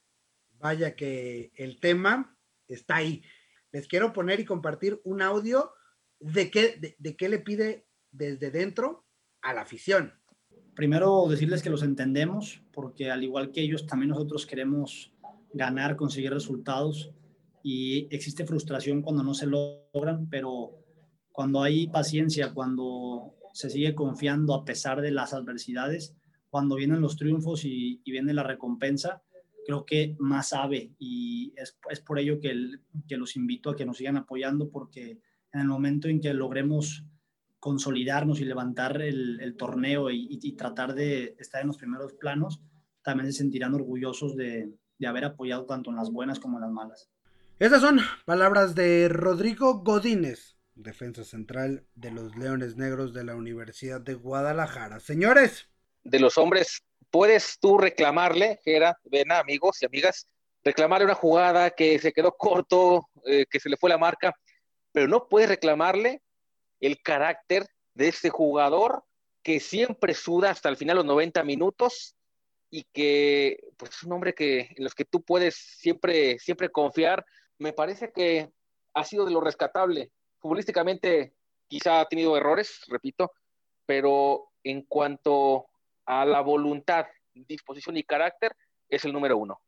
Vaya 0.58 0.96
que 0.96 1.52
el 1.56 1.78
tema 1.80 2.36
está 2.68 2.96
ahí. 2.96 3.22
Les 3.70 3.88
quiero 3.88 4.12
poner 4.12 4.40
y 4.40 4.44
compartir 4.44 5.00
un 5.04 5.22
audio 5.22 5.72
de 6.20 6.50
qué, 6.50 6.96
de, 6.98 7.16
qué 7.16 7.28
le 7.28 7.38
pide 7.38 7.86
desde 8.10 8.50
dentro 8.50 9.06
a 9.42 9.52
la 9.52 9.62
afición. 9.62 10.20
Primero 10.74 11.26
decirles 11.28 11.62
que 11.62 11.70
los 11.70 11.82
entendemos, 11.82 12.62
porque 12.72 13.10
al 13.10 13.22
igual 13.22 13.52
que 13.52 13.60
ellos, 13.60 13.86
también 13.86 14.10
nosotros 14.10 14.44
queremos 14.44 15.12
ganar, 15.52 15.96
conseguir 15.96 16.32
resultados 16.32 17.12
y 17.62 18.08
existe 18.14 18.44
frustración 18.44 19.00
cuando 19.00 19.22
no 19.22 19.34
se 19.34 19.46
logran, 19.46 20.28
pero 20.28 20.72
cuando 21.30 21.62
hay 21.62 21.86
paciencia, 21.86 22.52
cuando 22.52 23.34
se 23.52 23.70
sigue 23.70 23.94
confiando 23.94 24.52
a 24.52 24.64
pesar 24.64 25.00
de 25.00 25.12
las 25.12 25.32
adversidades, 25.32 26.16
cuando 26.50 26.74
vienen 26.76 27.00
los 27.00 27.16
triunfos 27.16 27.64
y, 27.64 28.02
viene 28.04 28.34
la 28.34 28.42
recompensa, 28.42 29.22
creo 29.66 29.86
que 29.86 30.16
más 30.18 30.48
sabe 30.48 30.92
y 30.98 31.52
es, 31.56 31.76
por 32.00 32.18
ello 32.18 32.38
que 32.40 33.16
los 33.16 33.36
invito 33.36 33.70
a 33.70 33.76
que 33.76 33.86
nos 33.86 33.96
sigan 33.96 34.16
apoyando 34.16 34.68
porque 34.70 35.20
en 35.52 35.60
el 35.60 35.68
momento 35.68 36.08
en 36.08 36.20
que 36.20 36.34
logremos 36.34 37.04
consolidarnos 37.64 38.40
y 38.40 38.44
levantar 38.44 39.00
el, 39.00 39.54
torneo 39.56 40.10
y, 40.10 40.54
tratar 40.54 40.94
de 40.94 41.34
estar 41.38 41.62
en 41.62 41.68
los 41.68 41.78
primeros 41.78 42.12
planos, 42.12 42.60
también 43.02 43.32
se 43.32 43.38
sentirán 43.38 43.72
orgullosos 43.72 44.36
de, 44.36 44.68
de 44.98 45.06
haber 45.06 45.24
apoyado 45.24 45.64
tanto 45.64 45.88
en 45.88 45.96
las 45.96 46.10
buenas 46.10 46.38
como 46.38 46.58
en 46.58 46.64
las 46.64 46.70
malas. 46.70 47.08
Estas 47.58 47.80
son 47.80 48.00
palabras 48.26 48.74
de 48.74 49.08
Rodrigo 49.08 49.82
Godínez, 49.82 50.58
defensa 50.74 51.24
central 51.24 51.86
de 51.94 52.10
los 52.10 52.36
Leones 52.36 52.76
Negros 52.76 53.14
de 53.14 53.24
la 53.24 53.34
Universidad 53.34 54.02
de 54.02 54.12
Guadalajara. 54.12 55.00
Señores. 55.00 55.70
De 56.02 56.20
los 56.20 56.36
hombres, 56.36 56.84
puedes 57.10 57.58
tú 57.58 57.78
reclamarle, 57.78 58.60
Gera, 58.62 58.98
ven 59.04 59.32
amigos 59.32 59.80
y 59.80 59.86
amigas, 59.86 60.26
reclamarle 60.62 61.06
una 61.06 61.14
jugada 61.14 61.70
que 61.70 61.98
se 61.98 62.12
quedó 62.12 62.36
corto, 62.36 63.08
eh, 63.24 63.46
que 63.50 63.58
se 63.58 63.70
le 63.70 63.78
fue 63.78 63.88
la 63.88 63.96
marca, 63.96 64.34
pero 64.92 65.08
no 65.08 65.28
puedes 65.30 65.48
reclamarle 65.48 66.20
el 66.86 67.00
carácter 67.02 67.66
de 67.94 68.08
este 68.08 68.30
jugador 68.30 69.04
que 69.42 69.60
siempre 69.60 70.14
suda 70.14 70.50
hasta 70.50 70.68
el 70.68 70.76
final 70.76 70.96
los 70.96 71.04
90 71.04 71.42
minutos 71.44 72.16
y 72.70 72.84
que 72.92 73.58
pues 73.76 73.92
es 73.92 74.02
un 74.02 74.12
hombre 74.12 74.34
que 74.34 74.72
en 74.76 74.84
los 74.84 74.94
que 74.94 75.04
tú 75.04 75.22
puedes 75.22 75.54
siempre 75.54 76.38
siempre 76.38 76.70
confiar. 76.70 77.24
Me 77.58 77.72
parece 77.72 78.10
que 78.12 78.50
ha 78.94 79.04
sido 79.04 79.24
de 79.24 79.32
lo 79.32 79.40
rescatable. 79.40 80.10
Futbolísticamente 80.40 81.34
quizá 81.68 82.00
ha 82.00 82.08
tenido 82.08 82.36
errores, 82.36 82.80
repito, 82.88 83.32
pero 83.86 84.50
en 84.62 84.82
cuanto 84.82 85.66
a 86.06 86.24
la 86.24 86.40
voluntad, 86.40 87.06
disposición 87.34 87.96
y 87.96 88.04
carácter 88.04 88.56
es 88.88 89.04
el 89.04 89.12
número 89.12 89.36
uno. 89.36 89.60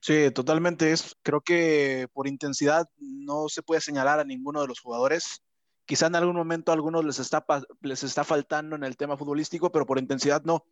Sí, 0.00 0.30
totalmente. 0.30 0.92
Es, 0.92 1.16
creo 1.22 1.40
que 1.40 2.08
por 2.12 2.26
intensidad 2.26 2.88
no 2.98 3.48
se 3.48 3.62
puede 3.62 3.80
señalar 3.80 4.18
a 4.18 4.24
ninguno 4.24 4.62
de 4.62 4.68
los 4.68 4.80
jugadores. 4.80 5.42
Quizá 5.90 6.06
en 6.06 6.14
algún 6.14 6.36
momento 6.36 6.70
a 6.70 6.74
algunos 6.76 7.04
les 7.04 7.18
está, 7.18 7.44
les 7.80 8.04
está 8.04 8.22
faltando 8.22 8.76
en 8.76 8.84
el 8.84 8.96
tema 8.96 9.16
futbolístico, 9.16 9.72
pero 9.72 9.86
por 9.86 9.98
intensidad 9.98 10.44
no. 10.44 10.64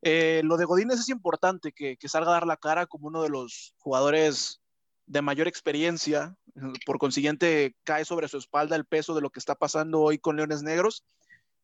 Eh, 0.00 0.40
lo 0.44 0.56
de 0.56 0.64
Godínez 0.64 0.98
es 0.98 1.10
importante 1.10 1.72
que, 1.72 1.98
que, 1.98 2.08
salga 2.08 2.30
a 2.30 2.32
dar 2.32 2.46
la 2.46 2.56
cara 2.56 2.86
como 2.86 3.08
uno 3.08 3.22
de 3.22 3.28
los 3.28 3.74
jugadores 3.76 4.62
de 5.04 5.20
mayor 5.20 5.46
experiencia. 5.46 6.38
Por 6.86 6.96
consiguiente, 6.96 7.76
cae 7.84 8.06
sobre 8.06 8.28
su 8.28 8.38
espalda 8.38 8.76
el 8.76 8.86
peso 8.86 9.14
de 9.14 9.20
lo 9.20 9.28
que 9.28 9.40
está 9.40 9.56
pasando 9.56 10.00
hoy 10.00 10.18
con 10.18 10.36
Leones 10.36 10.62
Negros. 10.62 11.04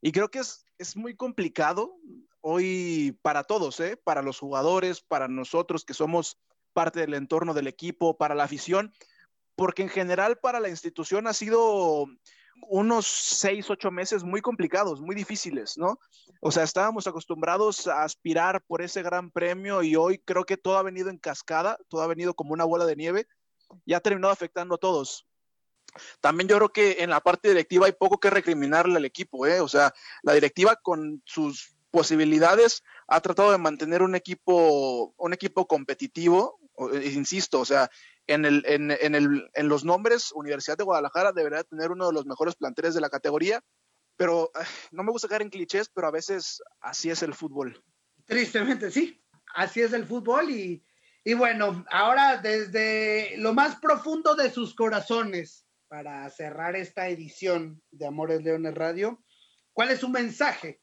Y 0.02 0.12
creo 0.12 0.28
que 0.28 0.40
es, 0.40 0.66
es 0.76 0.94
muy 0.94 1.16
complicado 1.16 1.96
hoy 2.42 3.18
para 3.22 3.44
todos, 3.44 3.80
¿eh? 3.80 3.96
para 3.96 4.20
los 4.20 4.38
jugadores, 4.38 5.00
para 5.00 5.28
nosotros 5.28 5.86
que 5.86 5.94
somos 5.94 6.36
parte 6.74 7.00
del 7.00 7.14
entorno 7.14 7.54
del 7.54 7.68
equipo, 7.68 8.18
para 8.18 8.34
la 8.34 8.44
afición, 8.44 8.92
porque 9.56 9.80
en 9.80 9.88
general 9.88 10.36
para 10.36 10.60
la 10.60 10.68
institución 10.68 11.26
ha 11.26 11.32
sido 11.32 12.06
unos 12.68 13.06
seis, 13.06 13.68
ocho 13.70 13.90
meses 13.90 14.24
muy 14.24 14.40
complicados, 14.40 15.00
muy 15.00 15.14
difíciles, 15.14 15.76
¿no? 15.76 15.98
O 16.40 16.50
sea, 16.50 16.62
estábamos 16.62 17.06
acostumbrados 17.06 17.86
a 17.86 18.02
aspirar 18.02 18.62
por 18.62 18.82
ese 18.82 19.02
gran 19.02 19.30
premio 19.30 19.82
y 19.82 19.96
hoy 19.96 20.18
creo 20.18 20.44
que 20.44 20.56
todo 20.56 20.78
ha 20.78 20.82
venido 20.82 21.10
en 21.10 21.18
cascada, 21.18 21.78
todo 21.88 22.02
ha 22.02 22.06
venido 22.06 22.34
como 22.34 22.52
una 22.52 22.64
bola 22.64 22.84
de 22.84 22.96
nieve 22.96 23.26
y 23.84 23.94
ha 23.94 24.00
terminado 24.00 24.32
afectando 24.32 24.74
a 24.76 24.78
todos. 24.78 25.26
También 26.20 26.48
yo 26.48 26.56
creo 26.56 26.68
que 26.70 27.02
en 27.02 27.10
la 27.10 27.20
parte 27.20 27.48
directiva 27.48 27.86
hay 27.86 27.92
poco 27.92 28.18
que 28.18 28.30
recriminarle 28.30 28.96
al 28.96 29.04
equipo, 29.04 29.46
¿eh? 29.46 29.60
O 29.60 29.68
sea, 29.68 29.92
la 30.22 30.32
directiva 30.32 30.76
con 30.76 31.22
sus 31.26 31.74
posibilidades 31.90 32.82
ha 33.06 33.20
tratado 33.20 33.52
de 33.52 33.58
mantener 33.58 34.02
un 34.02 34.14
equipo, 34.14 35.14
un 35.16 35.32
equipo 35.32 35.66
competitivo, 35.66 36.58
insisto, 37.04 37.60
o 37.60 37.64
sea, 37.64 37.90
en, 38.26 38.44
el, 38.44 38.64
en, 38.66 38.90
en, 38.90 39.14
el, 39.14 39.50
en 39.54 39.68
los 39.68 39.84
nombres, 39.84 40.32
Universidad 40.32 40.76
de 40.76 40.84
Guadalajara 40.84 41.32
debería 41.32 41.64
tener 41.64 41.90
uno 41.90 42.06
de 42.06 42.12
los 42.12 42.26
mejores 42.26 42.54
planteles 42.54 42.94
de 42.94 43.00
la 43.00 43.10
categoría, 43.10 43.62
pero 44.16 44.50
no 44.90 45.02
me 45.02 45.10
gusta 45.10 45.28
caer 45.28 45.42
en 45.42 45.50
clichés, 45.50 45.88
pero 45.88 46.06
a 46.06 46.12
veces 46.12 46.62
así 46.80 47.10
es 47.10 47.22
el 47.22 47.34
fútbol. 47.34 47.82
Tristemente, 48.26 48.90
sí, 48.90 49.22
así 49.54 49.80
es 49.80 49.92
el 49.92 50.06
fútbol 50.06 50.50
y, 50.50 50.84
y 51.24 51.34
bueno, 51.34 51.84
ahora 51.90 52.38
desde 52.38 53.36
lo 53.38 53.52
más 53.54 53.76
profundo 53.80 54.34
de 54.34 54.50
sus 54.50 54.74
corazones, 54.74 55.66
para 55.92 56.30
cerrar 56.30 56.74
esta 56.74 57.08
edición 57.08 57.82
de 57.90 58.06
Amores 58.06 58.42
Leones 58.42 58.74
Radio, 58.74 59.22
¿cuál 59.74 59.90
es 59.90 60.00
su 60.00 60.08
mensaje? 60.08 60.80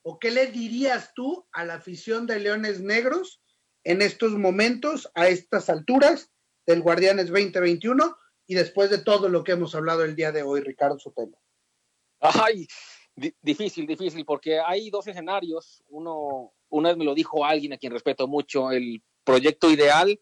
¿O 0.00 0.18
qué 0.18 0.30
le 0.30 0.46
dirías 0.46 1.12
tú 1.14 1.46
a 1.52 1.66
la 1.66 1.74
afición 1.74 2.26
de 2.26 2.40
Leones 2.40 2.80
Negros 2.80 3.42
en 3.84 4.00
estos 4.00 4.32
momentos, 4.32 5.10
a 5.14 5.28
estas 5.28 5.68
alturas, 5.68 6.32
del 6.66 6.82
Guardianes 6.82 7.28
2021 7.28 8.16
y 8.46 8.54
después 8.54 8.90
de 8.90 8.98
todo 8.98 9.28
lo 9.28 9.44
que 9.44 9.52
hemos 9.52 9.74
hablado 9.74 10.04
el 10.04 10.16
día 10.16 10.32
de 10.32 10.42
hoy, 10.42 10.60
Ricardo 10.60 10.98
Sotelo? 10.98 11.38
Ay, 12.20 12.66
difícil, 13.42 13.86
difícil, 13.86 14.24
porque 14.24 14.60
hay 14.60 14.90
dos 14.90 15.06
escenarios. 15.06 15.82
Uno, 15.88 16.52
una 16.68 16.90
vez 16.90 16.98
me 16.98 17.04
lo 17.04 17.14
dijo 17.14 17.44
alguien 17.44 17.72
a 17.72 17.78
quien 17.78 17.92
respeto 17.92 18.26
mucho, 18.26 18.70
el 18.70 19.02
proyecto 19.24 19.70
ideal 19.70 20.20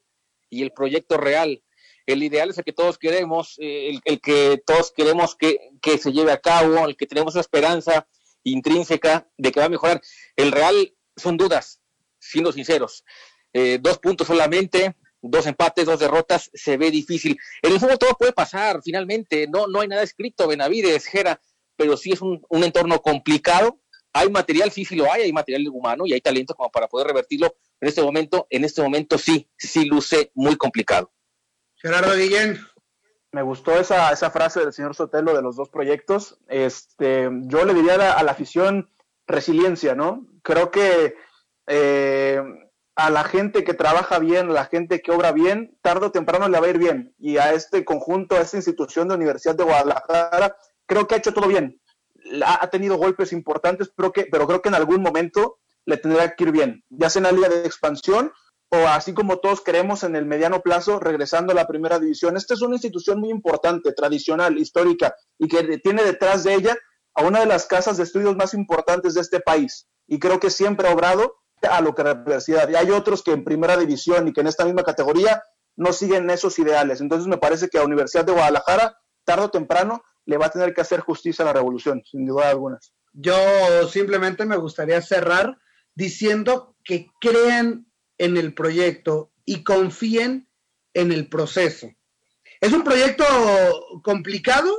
y 0.50 0.62
el 0.62 0.72
proyecto 0.72 1.16
real. 1.16 1.62
El 2.06 2.22
ideal 2.22 2.50
es 2.50 2.58
el 2.58 2.64
que 2.64 2.72
todos 2.72 2.98
queremos, 2.98 3.56
eh, 3.58 3.98
el, 4.04 4.20
que 4.20 4.62
todos 4.66 4.92
queremos 4.92 5.36
que, 5.36 5.58
se 5.98 6.12
lleve 6.12 6.32
a 6.32 6.40
cabo, 6.40 6.86
el 6.86 6.96
que 6.96 7.06
tenemos 7.06 7.36
esperanza 7.36 8.06
intrínseca 8.42 9.26
de 9.38 9.52
que 9.52 9.60
va 9.60 9.66
a 9.66 9.70
mejorar. 9.70 10.02
El 10.36 10.52
real 10.52 10.94
son 11.16 11.38
dudas, 11.38 11.80
siendo 12.18 12.52
sinceros. 12.52 13.04
Eh, 13.54 13.78
dos 13.80 13.98
puntos 13.98 14.26
solamente, 14.26 14.96
dos 15.30 15.46
empates, 15.46 15.86
dos 15.86 16.00
derrotas, 16.00 16.50
se 16.54 16.76
ve 16.76 16.90
difícil. 16.90 17.38
En 17.62 17.72
el 17.72 17.80
fútbol 17.80 17.98
todo 17.98 18.14
puede 18.18 18.32
pasar, 18.32 18.80
finalmente, 18.82 19.46
no, 19.48 19.66
no 19.66 19.80
hay 19.80 19.88
nada 19.88 20.02
escrito, 20.02 20.48
Benavides, 20.48 21.06
Jera, 21.06 21.40
pero 21.76 21.96
sí 21.96 22.12
es 22.12 22.20
un, 22.20 22.44
un 22.48 22.64
entorno 22.64 23.00
complicado. 23.00 23.80
Hay 24.12 24.30
material, 24.30 24.70
sí, 24.70 24.84
sí 24.84 24.94
lo 24.94 25.10
hay, 25.10 25.22
hay 25.22 25.32
material 25.32 25.66
humano 25.68 26.06
y 26.06 26.12
hay 26.12 26.20
talento 26.20 26.54
como 26.54 26.70
para 26.70 26.86
poder 26.86 27.08
revertirlo. 27.08 27.56
En 27.80 27.88
este 27.88 28.02
momento, 28.02 28.46
en 28.50 28.64
este 28.64 28.80
momento 28.80 29.18
sí, 29.18 29.50
sí 29.56 29.86
luce 29.86 30.30
muy 30.34 30.56
complicado. 30.56 31.12
Gerardo 31.76 32.14
Guillén. 32.16 32.58
Me 33.32 33.42
gustó 33.42 33.76
esa, 33.76 34.12
esa 34.12 34.30
frase 34.30 34.60
del 34.60 34.72
señor 34.72 34.94
Sotelo 34.94 35.34
de 35.34 35.42
los 35.42 35.56
dos 35.56 35.68
proyectos. 35.68 36.38
Este, 36.46 37.28
yo 37.46 37.64
le 37.64 37.74
diría 37.74 37.94
a 37.94 37.98
la, 37.98 38.12
a 38.12 38.22
la 38.22 38.30
afición 38.30 38.88
resiliencia, 39.26 39.96
¿no? 39.96 40.28
Creo 40.44 40.70
que 40.70 41.16
eh, 41.66 42.40
a 42.96 43.10
la 43.10 43.24
gente 43.24 43.64
que 43.64 43.74
trabaja 43.74 44.18
bien, 44.18 44.50
a 44.50 44.52
la 44.52 44.64
gente 44.66 45.00
que 45.00 45.10
obra 45.10 45.32
bien, 45.32 45.76
tarde 45.82 46.06
o 46.06 46.12
temprano 46.12 46.48
le 46.48 46.60
va 46.60 46.66
a 46.66 46.70
ir 46.70 46.78
bien. 46.78 47.14
Y 47.18 47.38
a 47.38 47.52
este 47.52 47.84
conjunto, 47.84 48.36
a 48.36 48.40
esta 48.40 48.56
institución 48.56 49.08
de 49.08 49.14
Universidad 49.14 49.56
de 49.56 49.64
Guadalajara, 49.64 50.56
creo 50.86 51.06
que 51.06 51.14
ha 51.14 51.18
hecho 51.18 51.34
todo 51.34 51.48
bien. 51.48 51.80
Ha, 52.44 52.68
tenido 52.70 52.96
golpes 52.96 53.32
importantes, 53.32 53.90
pero, 53.94 54.12
que, 54.12 54.26
pero 54.30 54.46
creo 54.46 54.62
que 54.62 54.68
en 54.68 54.76
algún 54.76 55.02
momento 55.02 55.58
le 55.84 55.96
tendrá 55.96 56.34
que 56.34 56.44
ir 56.44 56.52
bien, 56.52 56.84
ya 56.88 57.10
sea 57.10 57.20
en 57.20 57.24
la 57.24 57.32
liga 57.32 57.48
de 57.48 57.66
expansión 57.66 58.32
o 58.70 58.88
así 58.88 59.14
como 59.14 59.38
todos 59.38 59.60
queremos 59.60 60.02
en 60.02 60.16
el 60.16 60.26
mediano 60.26 60.60
plazo, 60.60 60.98
regresando 60.98 61.52
a 61.52 61.54
la 61.54 61.66
primera 61.66 61.98
división. 61.98 62.36
Esta 62.36 62.54
es 62.54 62.62
una 62.62 62.74
institución 62.74 63.20
muy 63.20 63.30
importante, 63.30 63.92
tradicional, 63.92 64.58
histórica, 64.58 65.14
y 65.38 65.48
que 65.48 65.78
tiene 65.78 66.02
detrás 66.02 66.44
de 66.44 66.54
ella 66.54 66.76
a 67.14 67.22
una 67.22 67.40
de 67.40 67.46
las 67.46 67.66
casas 67.66 67.96
de 67.96 68.02
estudios 68.02 68.36
más 68.36 68.54
importantes 68.54 69.14
de 69.14 69.20
este 69.20 69.40
país. 69.40 69.86
Y 70.08 70.18
creo 70.18 70.40
que 70.40 70.50
siempre 70.50 70.88
ha 70.88 70.92
obrado 70.92 71.36
a 71.62 71.80
lo 71.80 71.94
que 71.94 72.04
la 72.04 72.12
universidad. 72.12 72.68
Y 72.68 72.74
hay 72.74 72.90
otros 72.90 73.22
que 73.22 73.32
en 73.32 73.44
primera 73.44 73.76
división 73.76 74.28
y 74.28 74.32
que 74.32 74.40
en 74.40 74.46
esta 74.46 74.64
misma 74.64 74.82
categoría 74.82 75.42
no 75.76 75.92
siguen 75.92 76.30
esos 76.30 76.58
ideales. 76.58 77.00
Entonces 77.00 77.26
me 77.26 77.38
parece 77.38 77.68
que 77.68 77.78
a 77.78 77.80
la 77.80 77.86
Universidad 77.86 78.24
de 78.24 78.32
Guadalajara, 78.32 78.96
tarde 79.24 79.44
o 79.44 79.50
temprano, 79.50 80.02
le 80.26 80.36
va 80.36 80.46
a 80.46 80.50
tener 80.50 80.74
que 80.74 80.80
hacer 80.80 81.00
justicia 81.00 81.42
a 81.42 81.46
la 81.46 81.52
revolución, 81.52 82.02
sin 82.04 82.26
duda 82.26 82.50
alguna. 82.50 82.78
Yo 83.12 83.34
simplemente 83.88 84.44
me 84.44 84.56
gustaría 84.56 85.00
cerrar 85.02 85.58
diciendo 85.94 86.76
que 86.84 87.08
crean 87.20 87.86
en 88.18 88.36
el 88.36 88.54
proyecto 88.54 89.32
y 89.44 89.62
confíen 89.62 90.48
en 90.94 91.12
el 91.12 91.28
proceso. 91.28 91.90
Es 92.60 92.72
un 92.72 92.82
proyecto 92.82 93.24
complicado, 94.02 94.72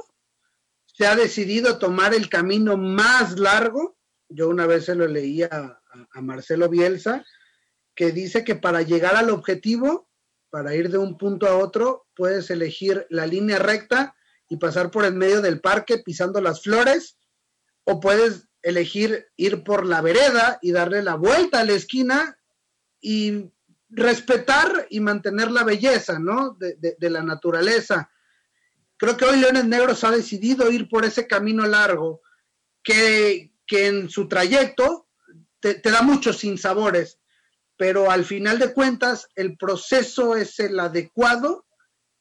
se 0.86 1.06
ha 1.06 1.16
decidido 1.16 1.78
tomar 1.78 2.14
el 2.14 2.30
camino 2.30 2.78
más 2.78 3.38
largo. 3.38 3.98
Yo 4.30 4.50
una 4.50 4.66
vez 4.66 4.86
se 4.86 4.96
lo 4.96 5.08
leía 5.08 5.82
a 6.12 6.22
Marcelo 6.22 6.70
Bielsa, 6.70 7.26
que 7.96 8.12
dice 8.12 8.44
que 8.44 8.56
para 8.56 8.82
llegar 8.82 9.16
al 9.16 9.30
objetivo, 9.30 10.10
para 10.50 10.76
ir 10.76 10.90
de 10.90 10.98
un 10.98 11.18
punto 11.18 11.48
a 11.48 11.58
otro, 11.58 12.08
puedes 12.16 12.50
elegir 12.50 13.06
la 13.10 13.26
línea 13.26 13.60
recta 13.60 14.16
y 14.50 14.58
pasar 14.58 14.92
por 14.92 15.06
el 15.06 15.14
medio 15.14 15.42
del 15.42 15.62
parque 15.62 16.00
pisando 16.00 16.42
las 16.42 16.62
flores, 16.62 17.18
o 17.84 18.00
puedes 18.00 18.48
elegir 18.62 19.28
ir 19.36 19.64
por 19.64 19.86
la 19.86 20.02
vereda 20.02 20.58
y 20.62 20.72
darle 20.72 21.04
la 21.04 21.16
vuelta 21.16 21.60
a 21.60 21.64
la 21.66 21.74
esquina 21.74 22.38
y 23.00 23.52
respetar 23.90 24.88
y 24.90 25.00
mantener 25.00 25.52
la 25.52 25.64
belleza, 25.64 26.20
¿no? 26.20 26.58
De, 26.60 26.96
de 26.98 27.10
la 27.10 27.22
naturaleza. 27.22 28.10
Creo 28.98 29.18
que 29.18 29.26
hoy 29.26 29.40
Leones 29.40 29.66
Negros 29.66 30.04
ha 30.04 30.12
decidido 30.12 30.72
ir 30.72 30.90
por 30.90 31.06
ese 31.06 31.28
camino 31.28 31.66
largo 31.68 32.22
que, 32.84 33.52
que 33.68 33.88
en 33.88 34.10
su 34.10 34.28
trayecto 34.28 35.05
te, 35.74 35.92
da 35.92 36.02
muchos 36.04 36.38
sinsabores, 36.38 37.20
pero 37.78 38.12
al 38.12 38.24
final 38.24 38.60
de 38.60 38.74
cuentas 38.74 39.28
el 39.36 39.58
proceso 39.58 40.36
es 40.36 40.60
el 40.60 40.80
adecuado 40.80 41.66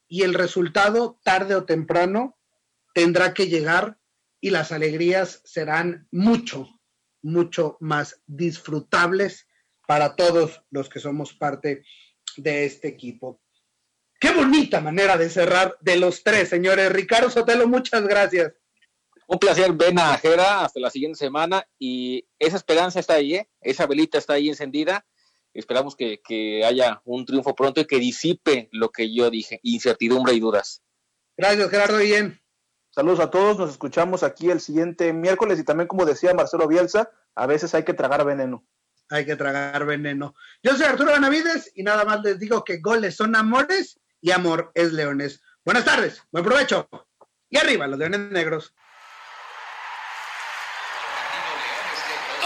y 0.09 0.23
el 0.23 0.35
resultado 0.35 1.21
tarde 1.23 1.55
o 1.55 1.65
temprano 1.65 2.39
tendrá 2.95 3.35
que 3.35 3.49
llegar 3.49 3.99
y 4.41 4.51
las 4.51 4.73
alegrías 4.73 5.43
serán 5.45 6.09
mucho, 6.11 6.69
mucho 7.23 7.77
más 7.81 8.23
disfrutables 8.27 9.47
para 9.87 10.17
todos 10.17 10.63
los 10.71 10.89
que 10.89 11.01
somos 11.01 11.35
parte 11.35 11.85
de 12.37 12.65
este 12.65 12.89
equipo. 12.89 13.43
Qué 14.19 14.33
bonita 14.33 14.81
manera 14.81 15.19
de 15.19 15.29
cerrar 15.29 15.77
de 15.81 15.97
los 15.97 16.23
tres, 16.23 16.49
señores. 16.49 16.91
Ricardo 16.91 17.29
Sotelo, 17.29 17.69
muchas 17.69 18.07
gracias. 18.07 18.55
Un 19.27 19.39
placer, 19.39 19.73
ven 19.73 19.99
a 19.99 20.17
Jera 20.19 20.65
hasta 20.65 20.81
la 20.81 20.91
siguiente 20.91 21.19
semana 21.19 21.67
y 21.79 22.27
esa 22.39 22.57
esperanza 22.57 23.01
está 23.01 23.15
ahí, 23.15 23.37
¿eh? 23.37 23.49
esa 23.61 23.87
velita 23.87 24.19
está 24.19 24.35
ahí 24.35 24.49
encendida. 24.49 25.07
Esperamos 25.55 25.97
que, 25.97 26.21
que, 26.23 26.65
haya 26.65 27.01
un 27.05 27.25
triunfo 27.25 27.55
pronto 27.55 27.81
y 27.81 27.87
que 27.87 27.99
disipe 27.99 28.69
lo 28.73 28.91
que 28.91 29.15
yo 29.15 29.31
dije, 29.31 29.61
incertidumbre 29.63 30.35
y 30.35 30.41
dudas. 30.41 30.83
Gracias, 31.37 31.71
Gerardo 31.71 31.99
Bien. 31.99 32.41
Saludos 32.91 33.21
a 33.21 33.31
todos, 33.31 33.59
nos 33.59 33.71
escuchamos 33.71 34.23
aquí 34.23 34.51
el 34.51 34.61
siguiente 34.61 35.13
miércoles 35.13 35.59
y 35.59 35.65
también 35.65 35.89
como 35.89 36.05
decía 36.05 36.35
Marcelo 36.35 36.69
Bielsa, 36.69 37.11
a 37.35 37.47
veces 37.47 37.75
hay 37.75 37.85
que 37.85 37.95
tragar 37.95 38.25
veneno. 38.25 38.67
Hay 39.11 39.27
que 39.27 39.37
tragar 39.37 39.85
veneno. 39.85 40.35
Yo 40.63 40.77
soy 40.77 40.87
Arturo 40.87 41.13
Benavides 41.13 41.73
y 41.75 41.83
nada 41.83 42.05
más 42.05 42.23
les 42.23 42.39
digo 42.39 42.65
que 42.65 42.79
goles 42.79 43.17
son 43.17 43.37
amores 43.37 43.99
y 44.21 44.31
amor 44.31 44.71
es 44.75 44.93
leones. 44.93 45.43
Buenas 45.65 45.85
tardes, 45.85 46.23
buen 46.31 46.45
provecho 46.45 46.89
y 47.51 47.59
arriba 47.59 47.87
los 47.87 47.99
leones 47.99 48.21
negros. 48.31 48.75